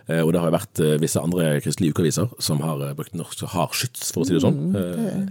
eh, 0.09 0.23
Og 0.25 0.33
det 0.33 0.41
har 0.41 0.51
vært 0.55 0.81
eh, 0.81 0.97
visse 1.03 1.21
andre 1.21 1.61
kristelige 1.61 1.93
ukeaviser 1.93 2.33
som 2.41 2.61
har 2.65 2.81
eh, 2.89 2.95
brukt 2.95 3.15
norsk 3.15 3.45
hard 3.53 3.75
skyts, 3.77 4.13
for 4.15 4.23
å 4.23 4.27
si 4.27 4.35
det 4.39 4.43
sånn. 4.47 4.75
eh, 4.75 5.29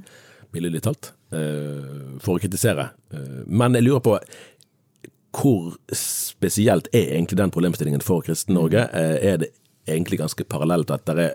Billedlig 0.57 0.83
talt. 0.85 1.11
eh, 1.31 2.17
For 2.23 2.37
å 2.37 2.41
kritisere. 2.41 2.89
Eh, 3.13 3.43
Men 3.47 3.77
jeg 3.77 3.87
lurer 3.87 4.03
på 4.03 4.17
hvor 5.37 5.75
spesielt 5.93 6.87
er 6.95 7.11
egentlig 7.13 7.37
den 7.37 7.51
problemstillingen 7.53 8.01
for 8.01 8.23
Kristen-Norge? 8.25 8.87
Eh, 8.91 9.33
Er 9.33 9.37
det 9.37 9.51
egentlig 9.87 10.19
ganske 10.19 10.43
parallelt 10.49 10.91
at 10.91 11.05
det 11.05 11.17
er 11.19 11.33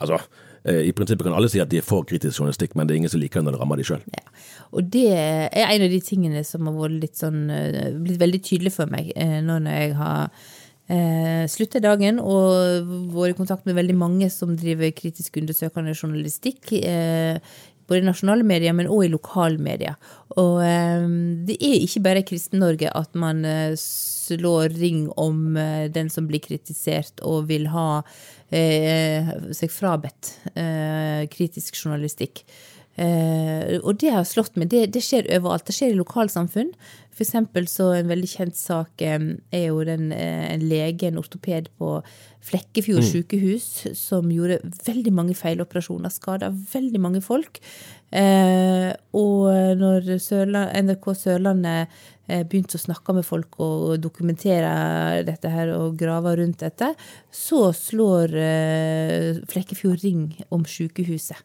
Altså, 0.00 0.18
i 0.66 0.90
prinsippet 0.92 1.22
kan 1.24 1.34
alle 1.36 1.48
si 1.48 1.60
at 1.60 1.68
de 1.70 1.78
er 1.78 1.84
for 1.84 2.02
kritisk 2.04 2.40
journalistikk, 2.40 2.74
men 2.74 2.86
det 2.86 2.94
er 2.94 2.96
ingen 2.96 3.10
som 3.12 3.20
liker 3.20 3.40
når 3.44 3.52
det 3.52 3.60
rammer 3.60 3.76
de 3.76 3.84
sjøl. 3.84 4.00
Ja. 4.10 4.24
Og 4.72 4.90
det 4.90 5.12
er 5.12 5.70
en 5.70 5.84
av 5.86 5.90
de 5.92 6.00
tingene 6.00 6.42
som 6.44 6.66
har 6.66 6.88
sånn, 7.14 7.46
blitt 8.02 8.18
veldig 8.18 8.40
tydelig 8.42 8.72
for 8.72 8.86
meg 8.90 9.12
nå 9.14 9.58
når 9.62 9.70
jeg 9.70 9.94
har 9.94 10.30
eh, 10.88 11.44
slutter 11.50 11.82
dagen 11.84 12.18
og 12.20 12.88
vært 13.14 13.34
i 13.34 13.38
kontakt 13.38 13.68
med 13.68 13.76
veldig 13.78 13.96
mange 13.96 14.28
som 14.32 14.54
driver 14.58 14.92
kritisk 14.96 15.38
undersøkende 15.40 15.94
journalistikk. 15.94 16.72
Eh, 16.80 17.38
både 17.88 18.02
i 18.02 18.06
nasjonale 18.06 18.46
medier, 18.46 18.74
men 18.76 18.90
òg 18.90 19.06
i 19.06 19.12
lokalmedia. 19.12 19.94
Og 20.40 20.60
eh, 20.64 21.06
det 21.48 21.56
er 21.60 21.80
ikke 21.82 22.04
bare 22.04 22.22
i 22.22 22.28
Kristen-Norge 22.28 22.92
at 22.96 23.18
man 23.18 23.44
eh, 23.48 23.74
slår 23.78 24.74
ring 24.78 25.06
om 25.20 25.56
eh, 25.60 25.86
den 25.92 26.10
som 26.12 26.28
blir 26.30 26.42
kritisert 26.44 27.22
og 27.22 27.50
vil 27.50 27.68
ha 27.74 27.88
eh, 28.50 29.34
seg 29.54 29.72
frabedt 29.72 30.36
kritisk 31.34 31.76
journalistikk. 31.80 32.44
Og 32.94 33.96
det 33.98 34.12
har 34.14 34.26
slått 34.28 34.54
meg. 34.60 34.70
Det 34.70 35.00
skjer 35.02 35.26
overalt. 35.40 35.64
Det 35.66 35.74
skjer 35.74 35.90
i 35.90 35.98
lokalsamfunn. 35.98 36.68
For 37.14 37.22
eksempel 37.22 37.68
så 37.70 37.92
en 37.94 38.10
veldig 38.10 38.28
kjent 38.30 38.58
sak 38.58 39.02
eh, 39.04 39.18
er 39.54 39.66
jo 39.68 39.82
den, 39.86 40.10
eh, 40.12 40.46
en 40.50 40.64
lege, 40.68 41.08
en 41.08 41.20
ortoped 41.20 41.70
på 41.78 41.96
Flekkefjord 42.44 43.06
sykehus, 43.08 43.68
som 43.96 44.26
gjorde 44.32 44.58
veldig 44.84 45.12
mange 45.16 45.36
feiloperasjoner, 45.38 46.12
skada 46.12 46.50
veldig 46.52 47.00
mange 47.00 47.22
folk. 47.24 47.60
Eh, 48.14 48.90
og 49.16 49.78
når 49.80 50.10
Sørland, 50.22 50.74
NRK 50.86 51.08
Sørlandet 51.18 51.94
eh, 52.28 52.42
begynte 52.42 52.78
å 52.78 52.82
snakke 52.82 53.14
med 53.16 53.26
folk 53.26 53.58
og 53.64 53.94
dokumentere 54.02 55.22
dette 55.26 55.50
her 55.50 55.72
og 55.78 55.96
grave 55.98 56.36
rundt 56.42 56.66
dette, 56.66 56.92
så 57.32 57.68
slår 57.74 58.36
eh, 58.42 59.40
Flekkefjord 59.50 60.04
ring 60.04 60.28
om 60.54 60.66
sykehuset. 60.68 61.40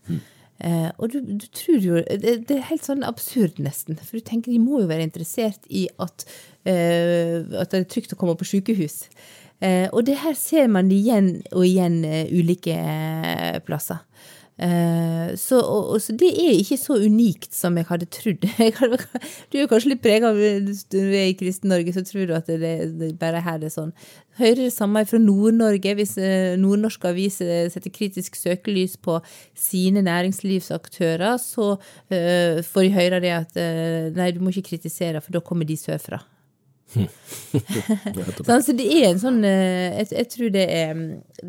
Eh, 0.60 0.90
og 0.98 1.14
du, 1.14 1.20
du 1.24 1.46
tror 1.56 1.84
jo 1.84 2.00
det, 2.04 2.34
det 2.50 2.58
er 2.58 2.70
helt 2.72 2.86
sånn 2.88 3.06
absurd, 3.08 3.62
nesten. 3.64 4.00
For 4.02 4.20
du 4.20 4.26
tenker 4.28 4.52
de 4.52 4.60
må 4.62 4.82
jo 4.84 4.90
være 4.92 5.08
interessert 5.08 5.68
i 5.72 5.88
at, 6.02 6.26
eh, 6.68 7.40
at 7.60 7.72
det 7.72 7.84
er 7.84 7.92
trygt 7.92 8.16
å 8.16 8.20
komme 8.20 8.36
på 8.40 8.48
sykehus. 8.48 9.06
Eh, 9.60 9.88
og 9.92 10.06
det 10.08 10.20
her 10.22 10.36
ser 10.40 10.70
man 10.72 10.92
igjen 10.92 11.42
og 11.52 11.66
igjen 11.68 12.02
eh, 12.08 12.32
ulike 12.32 12.76
eh, 12.76 13.58
plasser. 13.66 14.04
Eh, 14.60 15.36
så, 15.40 15.60
og, 15.64 16.02
så 16.04 16.12
det 16.20 16.30
er 16.36 16.58
ikke 16.58 16.78
så 16.80 16.98
unikt 17.00 17.56
som 17.56 17.78
jeg 17.80 17.88
hadde 17.88 18.08
trodd. 18.12 18.48
Du 19.52 19.56
er 19.58 19.70
kanskje 19.72 19.94
litt 19.94 20.02
prega 20.04 20.34
av 20.34 20.40
i 20.40 21.36
Kristen-Norge, 21.40 21.94
så 21.96 22.04
tror 22.04 22.28
du 22.28 22.34
at 22.36 22.50
det, 22.50 22.74
det 23.00 23.14
bare 23.22 23.44
her 23.46 23.62
det 23.62 23.70
er 23.70 23.76
sånn. 23.78 23.94
Hører 24.40 24.66
det 24.66 24.74
samme 24.76 25.06
fra 25.08 25.20
Nord-Norge, 25.20 25.94
hvis 26.00 26.18
eh, 26.20 26.58
nordnorske 26.60 27.12
aviser 27.12 27.72
setter 27.72 27.94
kritisk 27.96 28.36
søkelys 28.40 28.98
på 29.00 29.20
sine 29.58 30.04
næringslivsaktører, 30.06 31.40
så 31.40 31.72
eh, 32.12 32.60
får 32.66 32.88
de 32.88 32.94
høre 32.98 33.24
det 33.24 33.34
at 33.36 33.60
eh, 33.60 34.12
nei, 34.16 34.32
du 34.36 34.44
må 34.44 34.52
ikke 34.52 34.74
kritisere, 34.74 35.24
for 35.24 35.36
da 35.36 35.44
kommer 35.44 35.68
de 35.68 35.80
sørfra. 35.80 36.20
Sånn, 38.48 38.64
så 38.66 38.74
det 38.74 38.86
er 38.90 39.12
en 39.12 39.20
sånn 39.22 39.44
eh, 39.46 40.00
Jeg, 40.00 40.08
jeg 40.16 40.30
tror 40.34 40.54
det 40.56 40.64
er, 40.74 41.02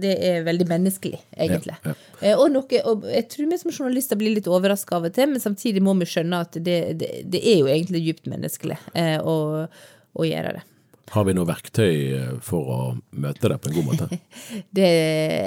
det 0.03 0.13
er 0.29 0.43
veldig 0.45 0.67
menneskelig, 0.69 1.21
egentlig. 1.33 1.77
Ja, 1.81 1.95
ja. 2.21 2.35
Og, 2.37 2.51
noe, 2.53 2.83
og 2.91 3.07
jeg 3.09 3.29
tror 3.33 3.49
vi 3.49 3.61
som 3.63 3.73
journalister 3.73 4.21
blir 4.21 4.35
litt 4.37 4.51
overraska 4.51 4.99
av 4.99 5.09
og 5.09 5.15
til, 5.17 5.31
men 5.33 5.43
samtidig 5.43 5.83
må 5.85 5.97
vi 6.01 6.09
skjønne 6.11 6.43
at 6.45 6.59
det, 6.61 6.79
det, 7.01 7.11
det 7.33 7.41
er 7.41 7.63
jo 7.63 7.71
egentlig 7.73 8.05
dypt 8.05 8.29
menneskelig 8.31 8.77
eh, 8.93 9.17
å, 9.21 9.65
å 9.67 10.29
gjøre 10.29 10.59
det. 10.59 10.67
Har 11.11 11.27
vi 11.27 11.35
noe 11.35 11.49
verktøy 11.49 11.97
eh, 12.19 12.35
for 12.45 12.71
å 12.71 12.79
møte 13.11 13.51
det 13.51 13.59
på 13.63 13.71
en 13.71 13.77
god 13.79 13.89
måte? 13.89 14.21
det, 14.77 14.91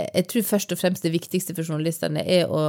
jeg 0.09 0.27
tror 0.31 0.49
først 0.49 0.75
og 0.75 0.81
fremst 0.81 1.05
det 1.05 1.13
viktigste 1.13 1.55
for 1.55 1.63
journalistene 1.63 2.25
er 2.25 2.51
å, 2.51 2.65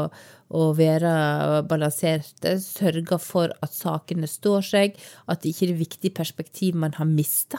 å 0.55 0.69
være 0.77 1.65
balanserte, 1.71 2.59
sørge 2.63 3.19
for 3.23 3.57
at 3.65 3.75
sakene 3.75 4.29
står 4.31 4.69
seg, 4.69 5.01
at 5.27 5.43
det 5.43 5.55
ikke 5.55 5.71
er 5.73 5.81
viktige 5.81 5.95
viktig 5.95 6.15
perspektiv 6.15 6.75
man 6.75 6.95
har 6.95 7.07
mista. 7.07 7.59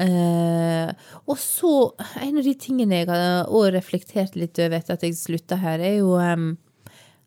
Eh, 0.00 0.90
og 1.26 1.38
så, 1.38 1.92
en 2.20 2.38
av 2.38 2.44
de 2.44 2.54
tingene 2.54 3.00
jeg 3.00 3.08
har 3.08 3.46
også 3.46 3.72
reflektert 3.74 4.36
litt 4.36 4.58
over 4.58 4.78
etter 4.78 4.96
at 4.96 5.02
jeg 5.02 5.16
slutta 5.16 5.56
her, 5.56 5.80
er 5.80 5.98
jo 6.00 6.16
um, 6.18 6.56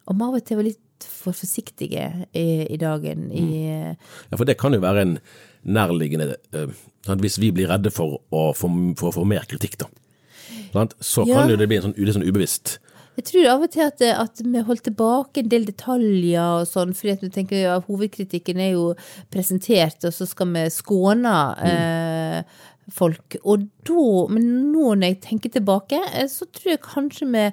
om 0.10 0.22
av 0.22 0.36
og 0.38 0.46
til 0.46 0.60
være 0.60 0.72
litt 0.72 0.86
for 1.00 1.34
forsiktige 1.34 2.26
i, 2.34 2.68
i 2.68 2.78
dagen. 2.78 3.30
I, 3.32 3.96
Ja, 4.30 4.36
for 4.38 4.46
det 4.46 4.58
kan 4.60 4.74
jo 4.74 4.82
være 4.84 5.02
en 5.06 5.20
nærliggende 5.66 6.36
eh, 6.54 6.68
sant? 7.06 7.22
Hvis 7.22 7.40
vi 7.42 7.52
blir 7.56 7.70
redde 7.72 7.92
for 7.92 8.20
å 8.32 8.50
få, 8.58 8.70
for 9.00 9.10
å 9.12 9.16
få 9.22 9.26
mer 9.28 9.48
kritikk, 9.50 9.78
da. 9.82 9.90
Sant? 10.74 10.94
Så 11.02 11.26
Ja. 11.28 11.42
kan 11.42 11.50
jo 11.50 11.58
det 11.58 11.68
bli 11.68 11.78
en 11.78 11.90
sånn, 11.90 11.98
litt 11.98 12.16
sånn 12.16 12.28
ubevisst. 12.28 12.78
Jeg 13.20 13.26
tror 13.26 13.48
av 13.52 13.64
og 13.66 13.72
til 13.74 13.82
at, 13.84 14.02
at 14.02 14.40
vi 14.46 14.62
holdt 14.64 14.84
tilbake 14.86 15.42
en 15.42 15.50
del 15.52 15.66
detaljer 15.68 16.62
og 16.62 16.68
sånn, 16.70 16.94
fordi 16.96 17.12
at 17.18 17.24
vi 17.26 17.30
tenker 17.36 17.58
ja, 17.66 17.74
hovedkritikken 17.84 18.62
er 18.64 18.72
jo 18.78 18.94
presentert, 19.34 20.06
og 20.08 20.14
så 20.16 20.28
skal 20.30 20.48
vi 20.54 20.64
skåne 20.72 21.34
eh, 21.68 22.44
folk. 22.94 23.36
Og 23.44 23.68
da, 23.88 24.06
men 24.34 24.48
nå 24.74 24.94
når 24.96 25.06
jeg 25.14 25.20
tenker 25.28 25.54
tilbake, 25.56 26.00
eh, 26.14 26.28
så 26.32 26.48
tror 26.50 26.74
jeg 26.74 26.82
kanskje 26.86 27.28
vi, 27.34 27.44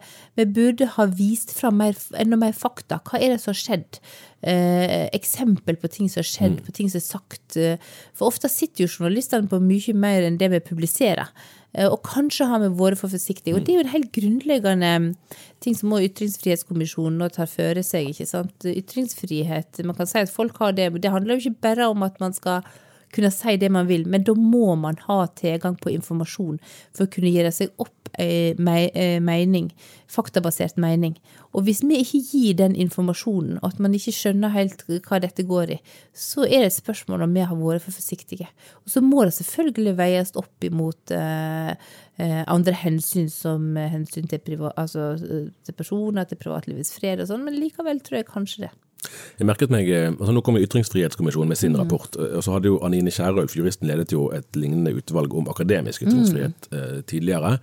vi 0.40 0.46
burde 0.58 0.88
ha 0.96 1.06
vist 1.06 1.52
fram 1.56 1.78
mer, 1.82 1.98
enda 2.18 2.38
mer 2.40 2.56
fakta. 2.56 3.00
Hva 3.04 3.20
er 3.20 3.34
det 3.34 3.42
som 3.42 3.52
har 3.54 3.60
skjedd? 3.60 4.00
Eh, 4.46 5.08
eksempel 5.16 5.78
på 5.80 5.88
ting 5.90 6.08
som 6.12 6.20
har 6.20 6.28
skjedd, 6.28 6.60
på 6.66 6.72
ting 6.76 6.90
som 6.92 7.00
er 7.00 7.06
sagt. 7.06 7.56
eh, 7.56 7.76
For 8.14 8.28
ofte 8.30 8.50
sitter 8.52 8.84
jo 8.84 8.92
journalistene 8.92 9.48
på 9.50 9.60
mye 9.62 9.94
mer 9.96 10.26
enn 10.28 10.36
det 10.38 10.50
vi 10.52 10.60
publiserer. 10.60 11.30
Eh, 11.74 11.88
Og 11.88 12.02
kanskje 12.06 12.46
har 12.48 12.60
vi 12.62 12.68
vært 12.78 13.00
for 13.00 13.12
forsiktige. 13.12 13.56
Og 13.56 13.64
det 13.64 13.74
er 13.74 13.80
jo 13.80 13.86
en 13.86 13.94
helt 13.96 14.12
grunnleggende 14.12 14.92
ting 15.60 15.74
som 15.74 15.90
også 15.92 16.10
Ytringsfrihetskommisjonen 16.12 17.18
nå 17.18 17.28
tar 17.32 17.50
føre 17.50 17.82
seg. 17.84 18.12
ikke 18.12 18.28
sant? 18.28 18.54
Ytringsfrihet, 18.64 19.82
man 19.84 19.96
kan 19.96 20.06
si 20.06 20.18
at 20.20 20.32
folk 20.32 20.56
har 20.62 20.72
det, 20.76 20.92
men 20.92 21.00
det 21.02 21.10
handler 21.12 21.36
jo 21.36 21.48
ikke 21.50 21.60
bare 21.68 21.88
om 21.90 22.02
at 22.06 22.20
man 22.20 22.32
skal 22.36 22.62
kunne 23.16 23.32
si 23.34 23.56
det 23.60 23.70
man 23.72 23.88
vil, 23.88 24.06
men 24.08 24.24
da 24.26 24.34
må 24.36 24.74
man 24.78 24.98
ha 25.06 25.24
tilgang 25.38 25.78
på 25.80 25.92
informasjon 25.94 26.58
for 26.94 27.06
å 27.06 27.12
kunne 27.12 27.32
gjøre 27.32 27.52
seg 27.54 27.72
opp 27.82 28.10
eh, 28.20 28.52
eh, 28.52 29.18
mening, 29.24 29.70
faktabasert 30.12 30.78
mening. 30.80 31.16
Og 31.56 31.66
hvis 31.66 31.82
vi 31.86 32.00
ikke 32.02 32.22
gir 32.22 32.56
den 32.60 32.76
informasjonen, 32.86 33.58
og 33.62 33.72
at 33.72 33.82
man 33.82 33.96
ikke 33.96 34.14
skjønner 34.14 34.54
helt 34.54 34.84
hva 35.08 35.20
dette 35.24 35.46
går 35.48 35.76
i, 35.76 35.80
så 36.12 36.44
er 36.44 36.64
det 36.64 36.70
et 36.70 36.78
spørsmål 36.78 37.26
om 37.26 37.36
vi 37.36 37.44
har 37.48 37.60
vært 37.60 37.84
for 37.86 37.96
forsiktige. 37.96 38.48
Og 38.84 38.92
så 38.92 39.02
må 39.04 39.24
det 39.24 39.36
selvfølgelig 39.38 39.96
veies 39.98 40.34
opp 40.36 40.68
imot 40.68 41.16
eh, 41.16 41.76
andre 42.46 42.80
hensyn, 42.84 43.30
som 43.32 43.74
hensyn 43.76 44.28
til, 44.30 44.40
priva, 44.44 44.72
altså, 44.76 45.14
til 45.18 45.76
personer, 45.76 46.28
til 46.28 46.40
privatlivets 46.40 46.94
fred 46.96 47.24
og 47.24 47.30
sånn, 47.32 47.44
men 47.44 47.58
likevel 47.60 48.04
tror 48.04 48.22
jeg 48.22 48.30
kanskje 48.30 48.68
det. 48.68 48.74
Jeg 49.38 49.46
merket 49.46 49.70
meg, 49.70 49.88
eh, 49.92 50.08
altså 50.10 50.32
Nå 50.34 50.40
kommer 50.42 50.62
Ytringsfrihetskommisjonen 50.64 51.48
med 51.52 51.58
sin 51.60 51.76
rapport. 51.78 52.16
eh, 52.18 52.36
og 52.38 52.42
så 52.44 52.52
hadde 52.56 52.72
jo 52.72 52.80
Anine 52.82 53.10
Kierulf, 53.12 53.54
juristen, 53.56 53.88
ledet 53.88 54.12
jo 54.12 54.30
et 54.34 54.48
lignende 54.56 54.94
utvalg 54.96 55.34
om 55.36 55.48
akademisk 55.52 56.02
ytringsfrihet 56.02 56.68
eh, 56.72 57.02
tidligere. 57.06 57.58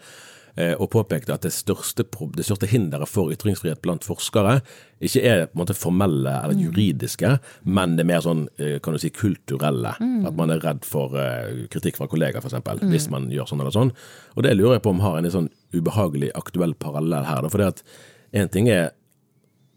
eh, 0.55 0.75
Og 0.79 0.89
påpekte 0.93 1.33
at 1.33 1.41
det 1.41 1.51
største, 1.51 2.05
det 2.37 2.45
største 2.45 2.67
hinderet 2.69 3.09
for 3.09 3.31
ytringsfrihet 3.33 3.81
blant 3.81 4.05
forskere 4.05 4.61
ikke 5.01 5.21
er 5.25 5.45
på 5.47 5.57
en 5.57 5.63
måte 5.65 5.73
formelle 5.75 6.29
eller 6.43 6.53
juridiske, 6.55 7.39
men 7.65 7.97
det 7.97 8.05
er 8.05 8.11
mer 8.13 8.21
sånn 8.21 8.47
eh, 8.59 8.77
kan 8.79 8.93
du 8.93 8.99
si, 9.01 9.09
kulturelle. 9.09 9.95
At 10.29 10.37
man 10.37 10.51
er 10.53 10.61
redd 10.63 10.85
for 10.85 11.17
eh, 11.17 11.65
kritikk 11.73 11.97
fra 11.97 12.07
kollegaer, 12.07 12.45
f.eks., 12.45 12.85
hvis 12.87 13.09
man 13.09 13.27
gjør 13.33 13.49
sånn 13.49 13.59
eller 13.65 13.73
sånn. 13.73 13.91
Og 14.37 14.43
det 14.45 14.55
lurer 14.55 14.77
jeg 14.77 14.85
på 14.85 14.93
om 14.93 15.01
har 15.03 15.17
en 15.17 15.31
sånn 15.33 15.49
ubehagelig 15.73 16.31
aktuell 16.37 16.73
parallell 16.75 17.25
her. 17.25 17.49
For 17.49 17.57
det 17.57 17.73
at 17.73 17.83
en 18.31 18.49
ting 18.53 18.69
er 18.69 18.91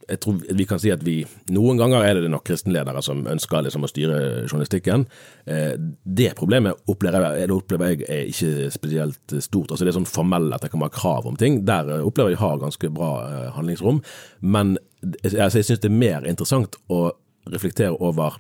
jeg 0.06 0.20
tror 0.22 0.38
vi 0.58 0.66
kan 0.68 0.80
si 0.80 0.90
at 0.94 1.02
vi 1.06 1.16
Noen 1.54 1.78
ganger 1.80 2.04
er 2.06 2.20
det 2.20 2.30
nok 2.30 2.44
kristenledere 2.46 3.02
som 3.02 3.24
ønsker 3.26 3.64
liksom 3.66 3.86
å 3.86 3.90
styre 3.90 4.18
journalistikken. 4.46 5.06
Eh, 5.46 5.74
Det 6.04 6.32
problemet 6.38 6.78
opplever 6.90 7.40
jeg, 7.40 7.50
opplever 7.50 7.92
jeg 7.92 8.06
er 8.06 8.30
ikke 8.30 8.70
spesielt 8.74 9.36
stort. 9.42 9.70
altså 9.70 9.84
Det 9.84 9.92
er 9.92 9.98
sånn 9.98 10.10
formelle 10.10 10.54
at 10.54 10.62
det 10.62 10.70
kan 10.70 10.82
være 10.84 10.94
krav 10.94 11.26
om 11.26 11.36
ting. 11.36 11.64
Der 11.66 11.90
eh, 11.90 12.04
opplever 12.06 12.30
jeg 12.34 12.42
har 12.42 12.58
ganske 12.62 12.90
bra 12.94 13.10
eh, 13.26 13.48
handlingsrom. 13.56 14.02
Men 14.42 14.76
altså, 15.24 15.58
jeg 15.58 15.66
syns 15.70 15.82
det 15.82 15.90
er 15.90 15.98
mer 15.98 16.26
interessant 16.26 16.78
å 16.88 17.08
reflektere 17.50 17.96
over 18.00 18.38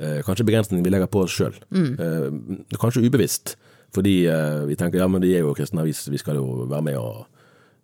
kanskje 0.00 0.46
begrensningen 0.48 0.80
vi 0.80 0.88
legger 0.94 1.10
på 1.12 1.26
oss 1.26 1.34
sjøl. 1.36 1.52
kanskje 2.80 3.02
ubevisst. 3.04 3.56
Fordi 3.92 4.14
vi 4.70 4.76
tenker 4.80 4.96
ja, 5.02 5.08
men 5.12 5.20
de 5.20 5.34
er 5.34 5.42
jo 5.44 5.52
kristne 5.52 5.82
avis, 5.82 6.06
vi 6.08 6.16
skal 6.16 6.38
jo 6.38 6.64
være 6.70 6.86
med 6.86 6.96
og 6.96 7.26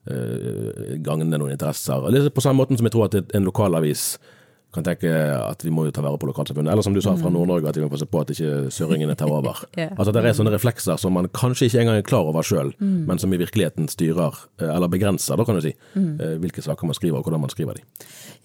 gagne 0.06 1.26
noen 1.38 1.54
interesser. 1.54 2.06
Det 2.14 2.20
er 2.20 2.34
på 2.34 2.44
samme 2.44 2.62
måten 2.62 2.78
som 2.78 2.86
jeg 2.86 2.94
tror 2.94 3.08
at 3.08 3.34
en 3.34 3.46
lokalavis 3.46 4.14
kan 4.74 4.84
tenke 4.84 5.10
at 5.10 5.62
vi 5.64 5.72
må 5.72 5.86
jo 5.86 5.94
ta 5.94 6.02
vare 6.04 6.18
på 6.20 6.28
lokalsamfunnet. 6.28 6.70
Eller 6.72 6.84
som 6.84 6.94
du 6.94 7.00
sa 7.04 7.14
fra 7.16 7.30
Nord-Norge, 7.32 7.70
at 7.70 7.78
vi 7.78 7.84
må 7.84 7.90
passe 7.92 8.08
på 8.10 8.22
at 8.22 8.32
ikke 8.34 8.70
søringene 8.74 9.16
tar 9.18 9.32
over. 9.32 9.62
yeah. 9.78 9.94
Altså 9.96 10.12
det 10.12 10.24
er 10.24 10.36
sånne 10.36 10.52
reflekser 10.54 11.00
som 11.00 11.16
man 11.16 11.30
kanskje 11.32 11.70
ikke 11.70 11.84
engang 11.84 12.00
er 12.00 12.06
klar 12.06 12.28
over 12.28 12.46
sjøl, 12.46 12.74
men 12.80 13.20
som 13.22 13.32
i 13.32 13.40
virkeligheten 13.40 13.88
styrer, 13.92 14.36
eh, 14.60 14.68
eller 14.68 14.92
begrenser, 14.92 15.38
da 15.38 15.46
kan 15.46 15.58
du 15.58 15.64
si, 15.64 15.72
mm. 15.94 16.42
hvilke 16.42 16.64
saker 16.64 16.88
man 16.88 16.98
skriver 16.98 17.20
og 17.20 17.28
hvordan 17.28 17.44
man 17.46 17.52
skriver 17.52 17.78
de. 17.78 17.86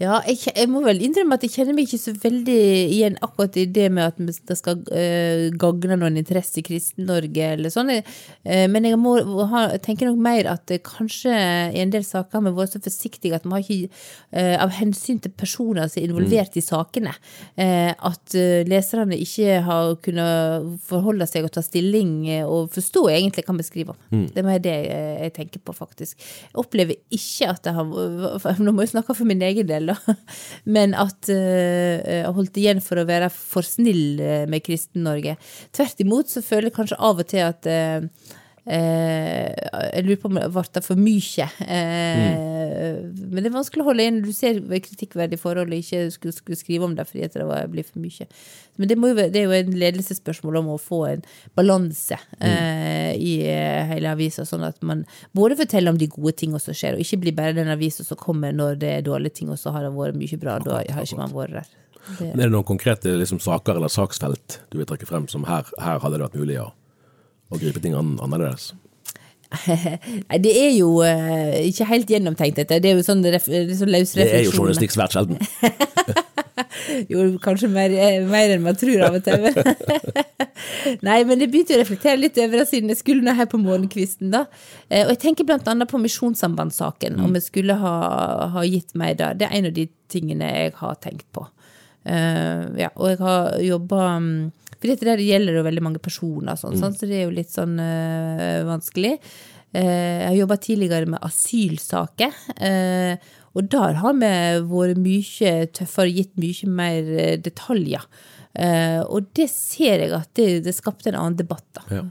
Ja, 0.01 0.17
jeg, 0.25 0.39
jeg 0.55 0.69
må 0.71 0.81
vel 0.85 1.01
innrømme 1.03 1.35
at 1.37 1.43
jeg 1.45 1.53
kjenner 1.53 1.75
meg 1.77 1.85
ikke 1.85 1.99
så 2.01 2.13
veldig 2.17 2.57
igjen 2.95 3.17
akkurat 3.21 3.57
i 3.59 3.67
det 3.69 3.87
med 3.93 4.07
at 4.09 4.39
det 4.49 4.57
skal 4.57 4.79
uh, 4.87 5.43
gagne 5.61 5.97
noen 5.99 6.17
interesse 6.17 6.57
i 6.57 6.63
Kristen-Norge 6.65 7.49
eller 7.57 7.73
sånn. 7.73 7.91
uh, 7.99 8.65
men 8.71 8.87
jeg 8.87 8.97
må 9.01 9.13
ha, 9.51 9.67
tenker 9.83 10.09
nok 10.09 10.23
mer 10.25 10.49
at 10.55 10.73
uh, 10.73 10.79
kanskje 10.85 11.35
i 11.75 11.83
en 11.83 11.93
del 11.93 12.05
saker 12.07 12.39
har 12.39 12.47
vi 12.47 12.55
vært 12.57 12.77
så 12.77 12.81
forsiktige 12.81 13.37
at 13.37 13.45
vi 13.45 13.53
har 13.53 13.65
ikke, 13.65 13.91
uh, 14.33 14.55
av 14.65 14.73
hensyn 14.79 15.21
til 15.21 15.35
personer 15.37 15.91
som 15.91 16.01
er 16.01 16.10
involvert 16.11 16.57
i 16.59 16.63
sakene. 16.63 17.13
Eh, 17.55 17.91
at 17.91 18.35
eh, 18.37 18.61
leserne 18.67 19.17
ikke 19.19 19.59
har 19.65 19.93
kunnet 20.03 20.67
forholde 20.87 21.27
seg 21.29 21.47
og 21.47 21.53
ta 21.55 21.63
stilling 21.65 22.13
eh, 22.29 22.43
og 22.45 22.71
forstå 22.75 23.05
egentlig 23.13 23.45
hva 23.47 23.55
vi 23.57 23.67
skriver 23.67 23.95
om. 23.95 24.25
Det 24.31 24.43
er 24.43 24.63
det 24.63 24.75
jeg 24.91 25.33
tenker 25.37 25.63
på, 25.63 25.75
faktisk. 25.75 26.19
Jeg 26.19 26.59
opplever 26.61 26.99
ikke 27.13 27.51
at 27.53 27.69
jeg 27.69 27.77
har 27.77 28.59
Nå 28.61 28.73
må 28.75 28.85
jeg 28.85 28.93
snakke 28.93 29.15
for 29.17 29.27
min 29.27 29.41
egen 29.45 29.69
del, 29.69 29.91
da. 29.91 30.17
Men 30.75 30.95
at 30.97 31.31
eh, 31.31 31.97
jeg 32.01 32.27
har 32.27 32.37
holdt 32.37 32.59
igjen 32.61 32.83
for 32.83 33.01
å 33.01 33.07
være 33.07 33.31
for 33.33 33.65
snill 33.65 34.21
med 34.51 34.63
Kristen-Norge. 34.65 35.37
Tvert 35.75 36.03
imot 36.03 36.31
så 36.31 36.43
føler 36.45 36.69
jeg 36.69 36.77
kanskje 36.77 37.01
av 37.01 37.21
og 37.21 37.31
til 37.31 37.47
at 37.47 37.67
jeg 38.65 40.03
lurer 40.05 40.19
på 40.21 40.29
om 40.29 40.37
det 40.37 40.49
ble 40.53 40.81
for 40.85 40.99
mye. 40.99 41.47
Eh, 41.65 42.99
Men 43.31 43.41
det 43.41 43.49
er 43.49 43.55
vanskelig 43.55 43.83
å 43.83 43.87
holde 43.89 44.03
igjen 44.03 44.19
du 44.21 44.31
ser 44.35 44.59
kritikkverdige 44.61 45.41
forhold 45.41 45.73
og 45.73 45.79
ikke 45.81 46.11
skulle, 46.13 46.35
skulle 46.35 46.59
skrive 46.59 46.85
om 46.85 46.93
det 46.97 47.07
fordi 47.09 47.29
det 47.33 47.47
blir 47.71 47.87
for 47.87 48.03
mye. 48.03 48.27
Men 48.77 48.89
det, 48.91 48.97
jo, 48.97 49.13
det 49.17 49.41
er 49.41 49.47
jo 49.47 49.57
en 49.57 49.73
ledelsesspørsmål 49.81 50.61
om 50.61 50.71
å 50.75 50.79
få 50.81 51.01
en 51.09 51.25
balanse 51.57 52.17
eh, 52.39 53.11
i 53.17 53.33
eh, 53.49 53.81
hele 53.91 54.13
avisa, 54.13 54.45
sånn 54.47 54.65
at 54.67 54.79
man 54.85 55.03
både 55.37 55.57
forteller 55.59 55.93
om 55.93 55.99
de 55.99 56.09
gode 56.11 56.37
tingene 56.39 56.61
som 56.61 56.77
skjer, 56.77 56.97
og 56.97 57.03
ikke 57.03 57.21
blir 57.25 57.37
bare 57.37 57.57
den 57.57 57.71
avisa 57.71 58.05
som 58.07 58.19
kommer 58.19 58.55
når 58.55 58.79
det 58.81 58.93
er 58.97 59.05
dårlige 59.05 59.41
ting, 59.41 59.51
og 59.53 59.59
så 59.61 59.73
har 59.75 59.85
det 59.85 59.93
vært 59.97 60.19
mye 60.21 60.41
bra. 60.41 60.59
Da 60.63 60.81
har 60.81 61.05
ikke 61.05 61.19
man 61.19 61.33
vært 61.35 61.57
der. 61.59 61.71
Det, 62.01 62.31
Men 62.31 62.39
Er 62.39 62.49
det 62.49 62.53
noen 62.55 62.65
konkrete 62.65 63.13
liksom, 63.17 63.41
saker 63.43 63.77
eller 63.77 63.91
saksfelt 63.91 64.61
du 64.71 64.79
vil 64.79 64.87
trekke 64.89 65.05
frem 65.09 65.27
som 65.29 65.45
her, 65.45 65.67
her 65.81 65.99
hadde 66.01 66.17
det 66.17 66.25
vært 66.25 66.39
mulig 66.39 66.57
å, 66.61 66.71
å 67.51 67.59
gripe 67.59 67.83
ting 67.83 67.97
an, 67.97 68.15
annerledes? 68.23 68.71
Nei, 69.67 70.37
det 70.39 70.51
er 70.55 70.71
jo 70.77 71.01
uh, 71.03 71.57
ikke 71.67 71.89
helt 71.89 72.11
gjennomtenkt, 72.13 72.61
dette. 72.61 72.79
Det 72.79 72.91
er 72.91 72.99
jo 72.99 73.03
sånn, 73.03 73.23
ref, 73.33 73.49
sånn 73.51 73.91
løs 73.91 74.13
Det 74.15 74.29
er 74.29 74.45
jo 74.45 74.53
journalistikk 74.55 74.95
svært 74.95 75.17
sjelden. 75.17 75.41
Jo, 77.09 77.23
kanskje 77.41 77.67
mer, 77.71 77.93
eh, 77.93 78.23
mer 78.27 78.51
enn 78.53 78.63
man 78.63 78.75
tror 78.77 79.03
av 79.05 79.15
og 79.17 79.23
til. 79.25 79.45
Nei, 81.07 81.17
men 81.27 81.41
jeg 81.41 81.51
begynte 81.51 81.75
å 81.75 81.79
reflektere 81.81 82.19
litt 82.19 82.37
over 82.41 82.61
det 82.61 82.67
siden 82.69 82.91
jeg 82.91 82.99
skulle 83.01 83.25
nå 83.25 83.33
her 83.37 83.47
på 83.51 83.59
morgenkvisten. 83.61 84.31
da. 84.33 84.43
Eh, 84.89 85.05
Og 85.05 85.13
jeg 85.15 85.21
tenker 85.25 85.47
blant 85.47 85.67
annet 85.71 85.89
på 85.91 86.01
Misjonssambandssaken, 86.01 87.19
om 87.23 87.33
jeg 87.37 87.47
skulle 87.47 87.77
ha, 87.81 87.95
ha 88.55 88.65
gitt 88.67 88.95
meg 88.99 89.17
det. 89.21 89.33
Det 89.41 89.47
er 89.49 89.57
en 89.59 89.71
av 89.71 89.75
de 89.77 89.87
tingene 90.11 90.51
jeg 90.51 90.75
har 90.81 90.99
tenkt 91.03 91.27
på. 91.35 91.47
Eh, 92.05 92.61
ja, 92.81 92.89
og 92.95 93.11
jeg 93.11 93.19
har 93.21 93.57
jobba 93.61 94.05
For 94.81 94.89
dette 94.89 95.05
der 95.05 95.21
gjelder 95.21 95.59
jo 95.59 95.65
veldig 95.67 95.83
mange 95.85 96.01
personer, 96.01 96.57
sånn, 96.57 96.79
sant? 96.79 96.97
så 96.97 97.05
det 97.09 97.19
er 97.19 97.27
jo 97.27 97.35
litt 97.35 97.53
sånn 97.53 97.77
eh, 97.81 98.63
vanskelig. 98.65 99.13
Eh, 99.71 99.85
jeg 99.85 100.27
har 100.31 100.39
jobba 100.39 100.57
tidligere 100.65 101.11
med 101.13 101.21
asylsaker. 101.21 102.33
og 103.51 103.69
der 103.69 104.01
har 104.01 104.13
vi 104.17 104.33
vært 104.73 105.01
mye 105.05 105.53
tøffere, 105.77 106.09
og 106.09 106.17
gitt 106.17 106.33
mye 106.41 106.73
mer 106.81 107.13
detaljer. 107.45 108.09
Og 109.07 109.29
det 109.37 109.47
ser 109.53 110.01
jeg 110.01 110.13
at 110.17 110.33
det, 110.35 110.49
det 110.65 110.75
skapte 110.75 111.11
en 111.11 111.19
annen 111.21 111.39
debatt, 111.39 111.67
da. 111.77 111.85
Ja. 112.01 112.05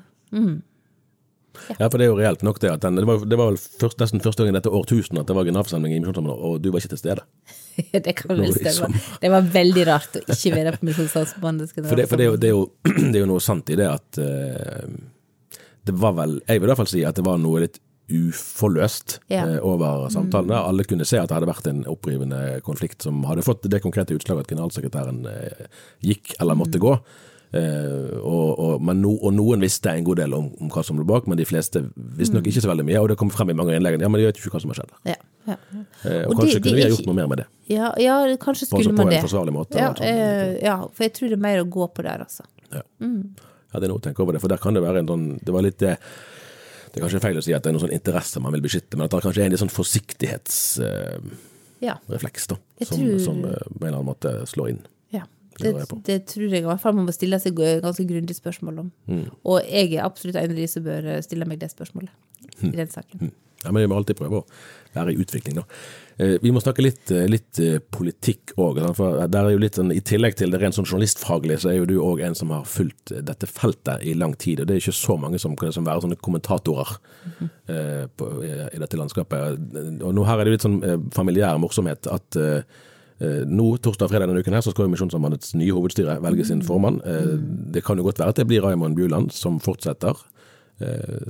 Ja, 1.79 1.88
for 1.88 1.96
det 2.01 2.07
er 2.07 2.11
jo 2.11 2.18
reelt 2.18 2.42
nok 2.46 2.61
det 2.62 2.70
at 2.73 2.83
den, 2.85 2.96
det 3.01 3.07
var, 3.09 3.25
det 3.29 3.38
var 3.40 3.57
først, 3.57 3.99
nesten 4.03 4.23
første 4.25 4.46
gang 4.46 4.57
dette 4.57 4.73
årtusenet 4.73 5.23
at 5.23 5.31
det 5.31 5.37
var 5.38 5.49
generalforsamling 5.49 5.94
i 5.94 6.01
Misjonssambandet, 6.01 6.42
og 6.49 6.61
du 6.64 6.70
var 6.73 6.83
ikke 6.83 6.94
til 6.94 7.03
stede. 7.03 7.27
det 8.07 8.16
kan 8.18 8.33
vel 8.35 8.53
stemme. 8.55 8.75
sommer. 8.79 9.12
Det 9.23 9.31
var 9.33 9.53
veldig 9.55 9.87
rart 9.88 10.18
å 10.20 10.25
ikke 10.37 10.55
være 10.57 10.75
på 10.79 10.90
Misjonssambandet. 10.90 11.77
For, 11.77 11.96
det, 12.01 12.09
for 12.11 12.20
det, 12.20 12.27
er 12.27 12.33
jo, 12.33 12.40
det, 12.40 12.51
er 12.51 12.57
jo, 12.57 12.64
det 13.12 13.14
er 13.14 13.23
jo 13.25 13.31
noe 13.31 13.44
sant 13.44 13.70
i 13.73 13.79
det 13.81 13.88
at 13.90 14.20
uh, 14.23 14.90
det 15.87 15.94
var 15.96 16.12
vel 16.18 16.35
Jeg 16.46 16.61
vil 16.61 16.68
i 16.68 16.70
hvert 16.73 16.83
fall 16.83 16.90
si 16.92 17.05
at 17.09 17.16
det 17.16 17.25
var 17.27 17.40
noe 17.40 17.62
litt 17.64 17.81
uforløst 18.11 19.20
Ja. 19.31 19.44
eh, 19.46 19.59
over 19.62 20.09
samtalen. 20.11 20.49
der. 20.51 20.66
Alle 20.66 20.83
kunne 20.85 21.05
se 21.07 21.18
at 21.20 21.29
det 21.31 21.37
hadde 21.37 21.46
vært 21.46 21.68
en 21.70 21.85
opprivende 21.87 22.61
konflikt 22.66 23.03
som 23.07 23.23
hadde 23.29 23.44
fått 23.46 23.68
det 23.70 23.79
konkrete 23.85 24.16
utslaget 24.16 24.49
at 24.49 24.51
generalsekretæren 24.51 25.20
eh, 25.31 25.66
gikk 26.03 26.35
eller 26.40 26.59
måtte 26.59 26.83
gå. 26.83 26.96
Eh, 27.53 28.19
og, 28.23 28.59
og, 28.63 28.83
no, 28.95 29.11
og 29.27 29.33
noen 29.35 29.61
visste 29.65 29.91
en 29.91 30.05
god 30.07 30.21
del 30.23 30.35
om, 30.37 30.45
om 30.63 30.69
hva 30.71 30.85
som 30.87 30.97
lå 31.01 31.03
bak, 31.09 31.27
men 31.27 31.37
de 31.41 31.45
fleste 31.49 31.81
visste 31.97 32.37
nok 32.37 32.47
ikke 32.47 32.63
så 32.63 32.71
veldig 32.71 32.85
mye. 32.87 33.01
Og 33.03 33.09
det 33.11 33.17
kom 33.19 33.31
frem 33.35 33.51
i 33.51 33.57
mange 33.59 33.75
innleggene 33.75 34.03
Ja, 34.07 34.09
men 34.13 34.21
de 34.21 34.27
vet 34.29 34.39
jo 34.39 34.45
ikke 34.47 34.55
hva 34.59 34.61
som 34.63 34.71
har 34.71 34.79
skjedd. 34.79 34.93
Ja, 35.11 35.17
ja. 35.51 35.57
Eh, 36.05 36.27
Og 36.27 36.31
og 36.31 36.37
kanskje 36.39 36.47
det- 36.47 36.55
det 36.55 36.63
kunne 36.63 36.77
vi 36.79 36.83
ha 36.87 36.89
gjort 36.95 37.07
noe 37.11 37.15
mer 37.19 37.27
med 37.33 37.39
det. 37.43 37.47
Ja, 37.75 37.89
ja, 37.99 38.15
kanskje 38.37 38.69
På, 38.71 38.79
skulle 38.79 38.95
på 38.95 39.03
man 39.03 39.07
en 39.09 39.15
det. 39.17 39.23
forsvarlig 39.27 39.53
måte. 39.57 39.75
Ja, 39.83 39.93
sånn. 39.95 40.07
eh, 40.07 40.63
ja, 40.63 40.77
for 40.93 41.03
jeg 41.05 41.13
tror 41.15 41.29
det 41.29 41.39
er 41.39 41.43
mer 41.49 41.59
å 41.65 41.69
gå 41.69 41.89
på 41.95 42.03
der, 42.07 42.19
altså. 42.23 42.45
Ja. 42.71 42.83
ja, 43.01 43.81
det 43.81 43.85
er 43.85 43.89
noe 43.89 43.99
å 43.99 44.03
tenke 44.03 44.21
over 44.23 44.33
det. 44.33 44.41
For 44.41 44.49
der 44.49 44.59
kan 44.63 44.75
det 44.75 44.83
være 44.83 44.99
en 45.03 45.07
sånn 45.09 45.39
Det 45.45 45.51
var 45.53 45.63
litt 45.63 45.79
det 45.79 45.99
Det 46.93 46.99
er 47.03 47.07
kanskje 47.09 47.21
feil 47.23 47.37
å 47.39 47.43
si 47.43 47.53
at 47.55 47.63
det 47.63 47.71
er 47.71 47.73
noen 47.79 47.83
sånn 47.89 47.95
interesse 47.99 48.41
man 48.41 48.53
vil 48.53 48.63
beskytte, 48.63 48.95
men 48.97 49.05
at 49.05 49.11
det 49.11 49.23
kanskje 49.23 49.43
er 49.43 49.47
en 49.47 49.51
litt 49.51 49.61
sånn 49.61 49.71
forsiktighetsrefleks 49.71 50.81
Ja. 51.81 51.95
da, 52.49 52.57
som, 52.85 52.99
tror- 52.99 53.21
som 53.25 53.45
eh, 53.45 53.51
på 53.79 53.83
en 53.87 53.89
eller 53.89 53.99
annen 53.99 54.07
måte 54.07 54.33
slår 54.47 54.69
inn. 54.71 54.81
Det 55.61 56.01
det, 56.09 56.18
tror 56.31 56.49
jeg 56.49 56.64
i 56.64 56.68
hvert 56.68 56.83
fall 56.83 56.96
man 56.96 57.07
må 57.09 57.14
stille 57.14 57.38
seg 57.42 57.61
ganske 57.85 58.07
grundig 58.09 58.37
spørsmål 58.38 58.83
om. 58.87 58.90
Mm. 59.11 59.29
Og 59.44 59.61
jeg 59.68 59.92
er 59.94 60.07
absolutt 60.07 60.40
en 60.40 60.51
av 60.51 60.59
de 60.59 60.66
som 60.70 60.85
bør 60.87 61.12
stille 61.27 61.49
meg 61.49 61.62
det 61.62 61.70
spørsmålet 61.73 62.66
i 62.66 62.77
den 62.77 62.90
saken. 62.90 63.31
Ja, 63.64 63.73
men 63.73 63.83
Vi 63.83 63.88
må 63.90 63.99
alltid 63.99 64.16
prøve 64.16 64.40
å 64.40 64.46
være 64.94 65.12
i 65.12 65.20
utvikling, 65.20 65.59
da. 65.59 65.64
Eh, 66.16 66.38
Vi 66.40 66.51
må 66.51 66.62
snakke 66.62 66.83
litt, 66.83 67.11
eh, 67.11 67.29
litt 67.29 67.59
eh, 67.61 67.79
politikk 67.79 68.55
òg. 68.57 68.81
Sånn, 68.96 69.92
I 69.92 70.01
tillegg 70.01 70.37
til 70.37 70.51
det 70.51 70.61
rent 70.61 70.75
sånn 70.75 70.88
journalistfaglige, 70.88 71.61
så 71.61 71.70
er 71.70 71.77
jo 71.79 71.87
du 71.87 71.99
òg 72.01 72.23
en 72.25 72.35
som 72.35 72.51
har 72.51 72.64
fulgt 72.64 73.12
eh, 73.12 73.20
dette 73.20 73.46
feltet 73.46 74.03
i 74.03 74.14
lang 74.14 74.35
tid. 74.35 74.61
Og 74.61 74.66
det 74.66 74.77
er 74.77 74.81
ikke 74.81 74.96
så 74.96 75.18
mange 75.20 75.38
som 75.38 75.57
kan 75.57 75.68
være 75.68 76.07
sånne 76.07 76.20
kommentatorer 76.20 76.96
eh, 77.68 78.07
på, 78.16 78.31
i, 78.44 78.53
i 78.73 78.81
dette 78.81 78.96
landskapet. 78.96 79.61
Og 80.01 80.14
nå 80.14 80.25
her 80.25 80.40
er 80.40 80.44
det 80.49 80.57
litt 80.57 80.64
sånn 80.64 80.83
eh, 80.83 80.96
familiær 81.12 81.61
morsomhet 81.61 82.09
at 82.09 82.40
eh, 82.40 82.62
eh, 82.64 82.88
nå, 83.20 83.66
torsdag 83.85 84.06
og 84.06 84.11
fredag 84.14 84.28
denne 84.30 84.40
uken 84.40 84.54
her, 84.56 84.62
så 84.64 84.72
skal 84.72 84.87
jo 84.87 84.92
Misjonssambandets 84.94 85.54
nye 85.61 85.74
hovedstyre 85.76 86.18
velge 86.24 86.46
sin 86.48 86.62
formann. 86.64 87.00
Eh, 87.04 87.35
Det 87.74 87.85
kan 87.85 87.98
jo 88.00 88.04
godt 88.06 88.18
være 88.22 88.28
at 88.33 88.37
det 88.40 88.46
blir 88.48 88.62
Raymond 88.64 88.96
Bjuland 88.96 89.30
som 89.33 89.59
fortsetter. 89.61 90.16
Eh, 90.80 91.20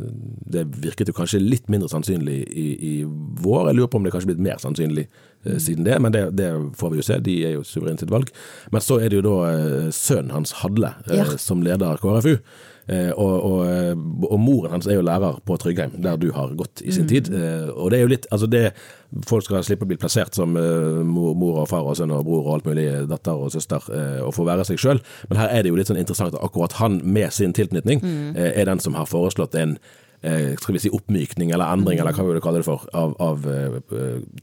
Det 0.50 0.64
virket 0.82 1.08
jo 1.10 1.14
kanskje 1.16 1.40
litt 1.42 1.66
mindre 1.68 1.88
sannsynlig 1.90 2.38
i, 2.54 2.68
i 2.78 3.04
vår. 3.42 3.68
Jeg 3.70 3.76
lurer 3.80 3.90
på 3.90 3.98
om 3.98 4.04
det 4.06 4.12
kanskje 4.14 4.30
blitt 4.32 4.44
mer 4.46 4.58
sannsynlig 4.62 5.08
eh, 5.44 5.58
siden 5.58 5.84
det, 5.84 5.98
men 6.00 6.12
det, 6.14 6.24
det 6.38 6.50
får 6.78 6.90
vi 6.94 7.00
jo 7.00 7.06
se. 7.06 7.18
De 7.20 7.36
er 7.46 7.54
jo 7.58 7.62
suverene 7.66 7.98
sitt 7.98 8.10
valg. 8.10 8.30
Men 8.72 8.80
så 8.80 9.00
er 9.02 9.08
det 9.10 9.18
jo 9.20 9.26
da 9.26 9.36
eh, 9.50 9.90
sønnen 9.90 10.30
hans 10.34 10.52
Hadle 10.62 10.94
eh, 11.10 11.16
Ja. 11.24 11.26
som 11.38 11.62
leder 11.66 11.98
KrFU. 12.02 12.36
Eh, 12.90 13.10
og, 13.14 13.34
og, 13.46 13.60
eh, 13.70 13.92
og 14.26 14.40
moren 14.42 14.72
hans 14.74 14.88
er 14.90 14.96
jo 14.98 15.04
lærer 15.06 15.36
på 15.46 15.54
Tryggheim, 15.62 15.92
der 16.02 16.16
du 16.18 16.30
har 16.34 16.56
gått 16.58 16.82
i 16.82 16.90
sin 16.94 17.06
tid. 17.10 17.28
Eh, 17.30 17.68
og 17.70 17.92
det 17.92 18.00
er 18.00 18.02
jo 18.02 18.10
litt 18.10 18.26
Altså, 18.30 18.48
det 18.50 18.72
Folk 19.26 19.42
skal 19.42 19.64
slippe 19.66 19.82
å 19.82 19.90
bli 19.90 19.98
plassert 19.98 20.36
som 20.38 20.52
mor, 20.54 21.56
og 21.58 21.64
far 21.66 21.82
og 21.82 21.96
sønn 21.98 22.12
og 22.14 22.28
bror 22.28 22.44
og 22.44 22.52
alt 22.54 22.68
mulig, 22.68 22.84
datter 23.10 23.40
og 23.42 23.50
søster, 23.50 23.82
og 24.22 24.30
få 24.36 24.44
være 24.46 24.62
seg 24.68 24.78
sjøl. 24.78 25.00
Men 25.26 25.40
her 25.40 25.50
er 25.50 25.64
det 25.66 25.72
jo 25.72 25.80
litt 25.80 25.90
sånn 25.90 25.98
interessant 25.98 26.36
at 26.36 26.44
akkurat 26.46 26.76
han 26.78 27.00
med 27.02 27.34
sin 27.34 27.50
tilknytning 27.50 28.04
mm. 28.04 28.38
er 28.38 28.70
den 28.70 28.78
som 28.78 28.94
har 28.94 29.10
foreslått 29.10 29.58
en 29.58 29.74
skal 30.20 30.76
vi 30.76 30.80
si 30.82 30.90
oppmykning 30.92 31.52
eller 31.54 31.72
endring, 31.72 32.00
eller 32.02 32.12
hva 32.12 32.26
vil 32.26 32.36
du 32.36 32.42
kalle 32.44 32.60
det 32.60 32.66
for, 32.66 32.82
av, 32.96 33.14
av 33.24 33.46
eh, 33.48 33.78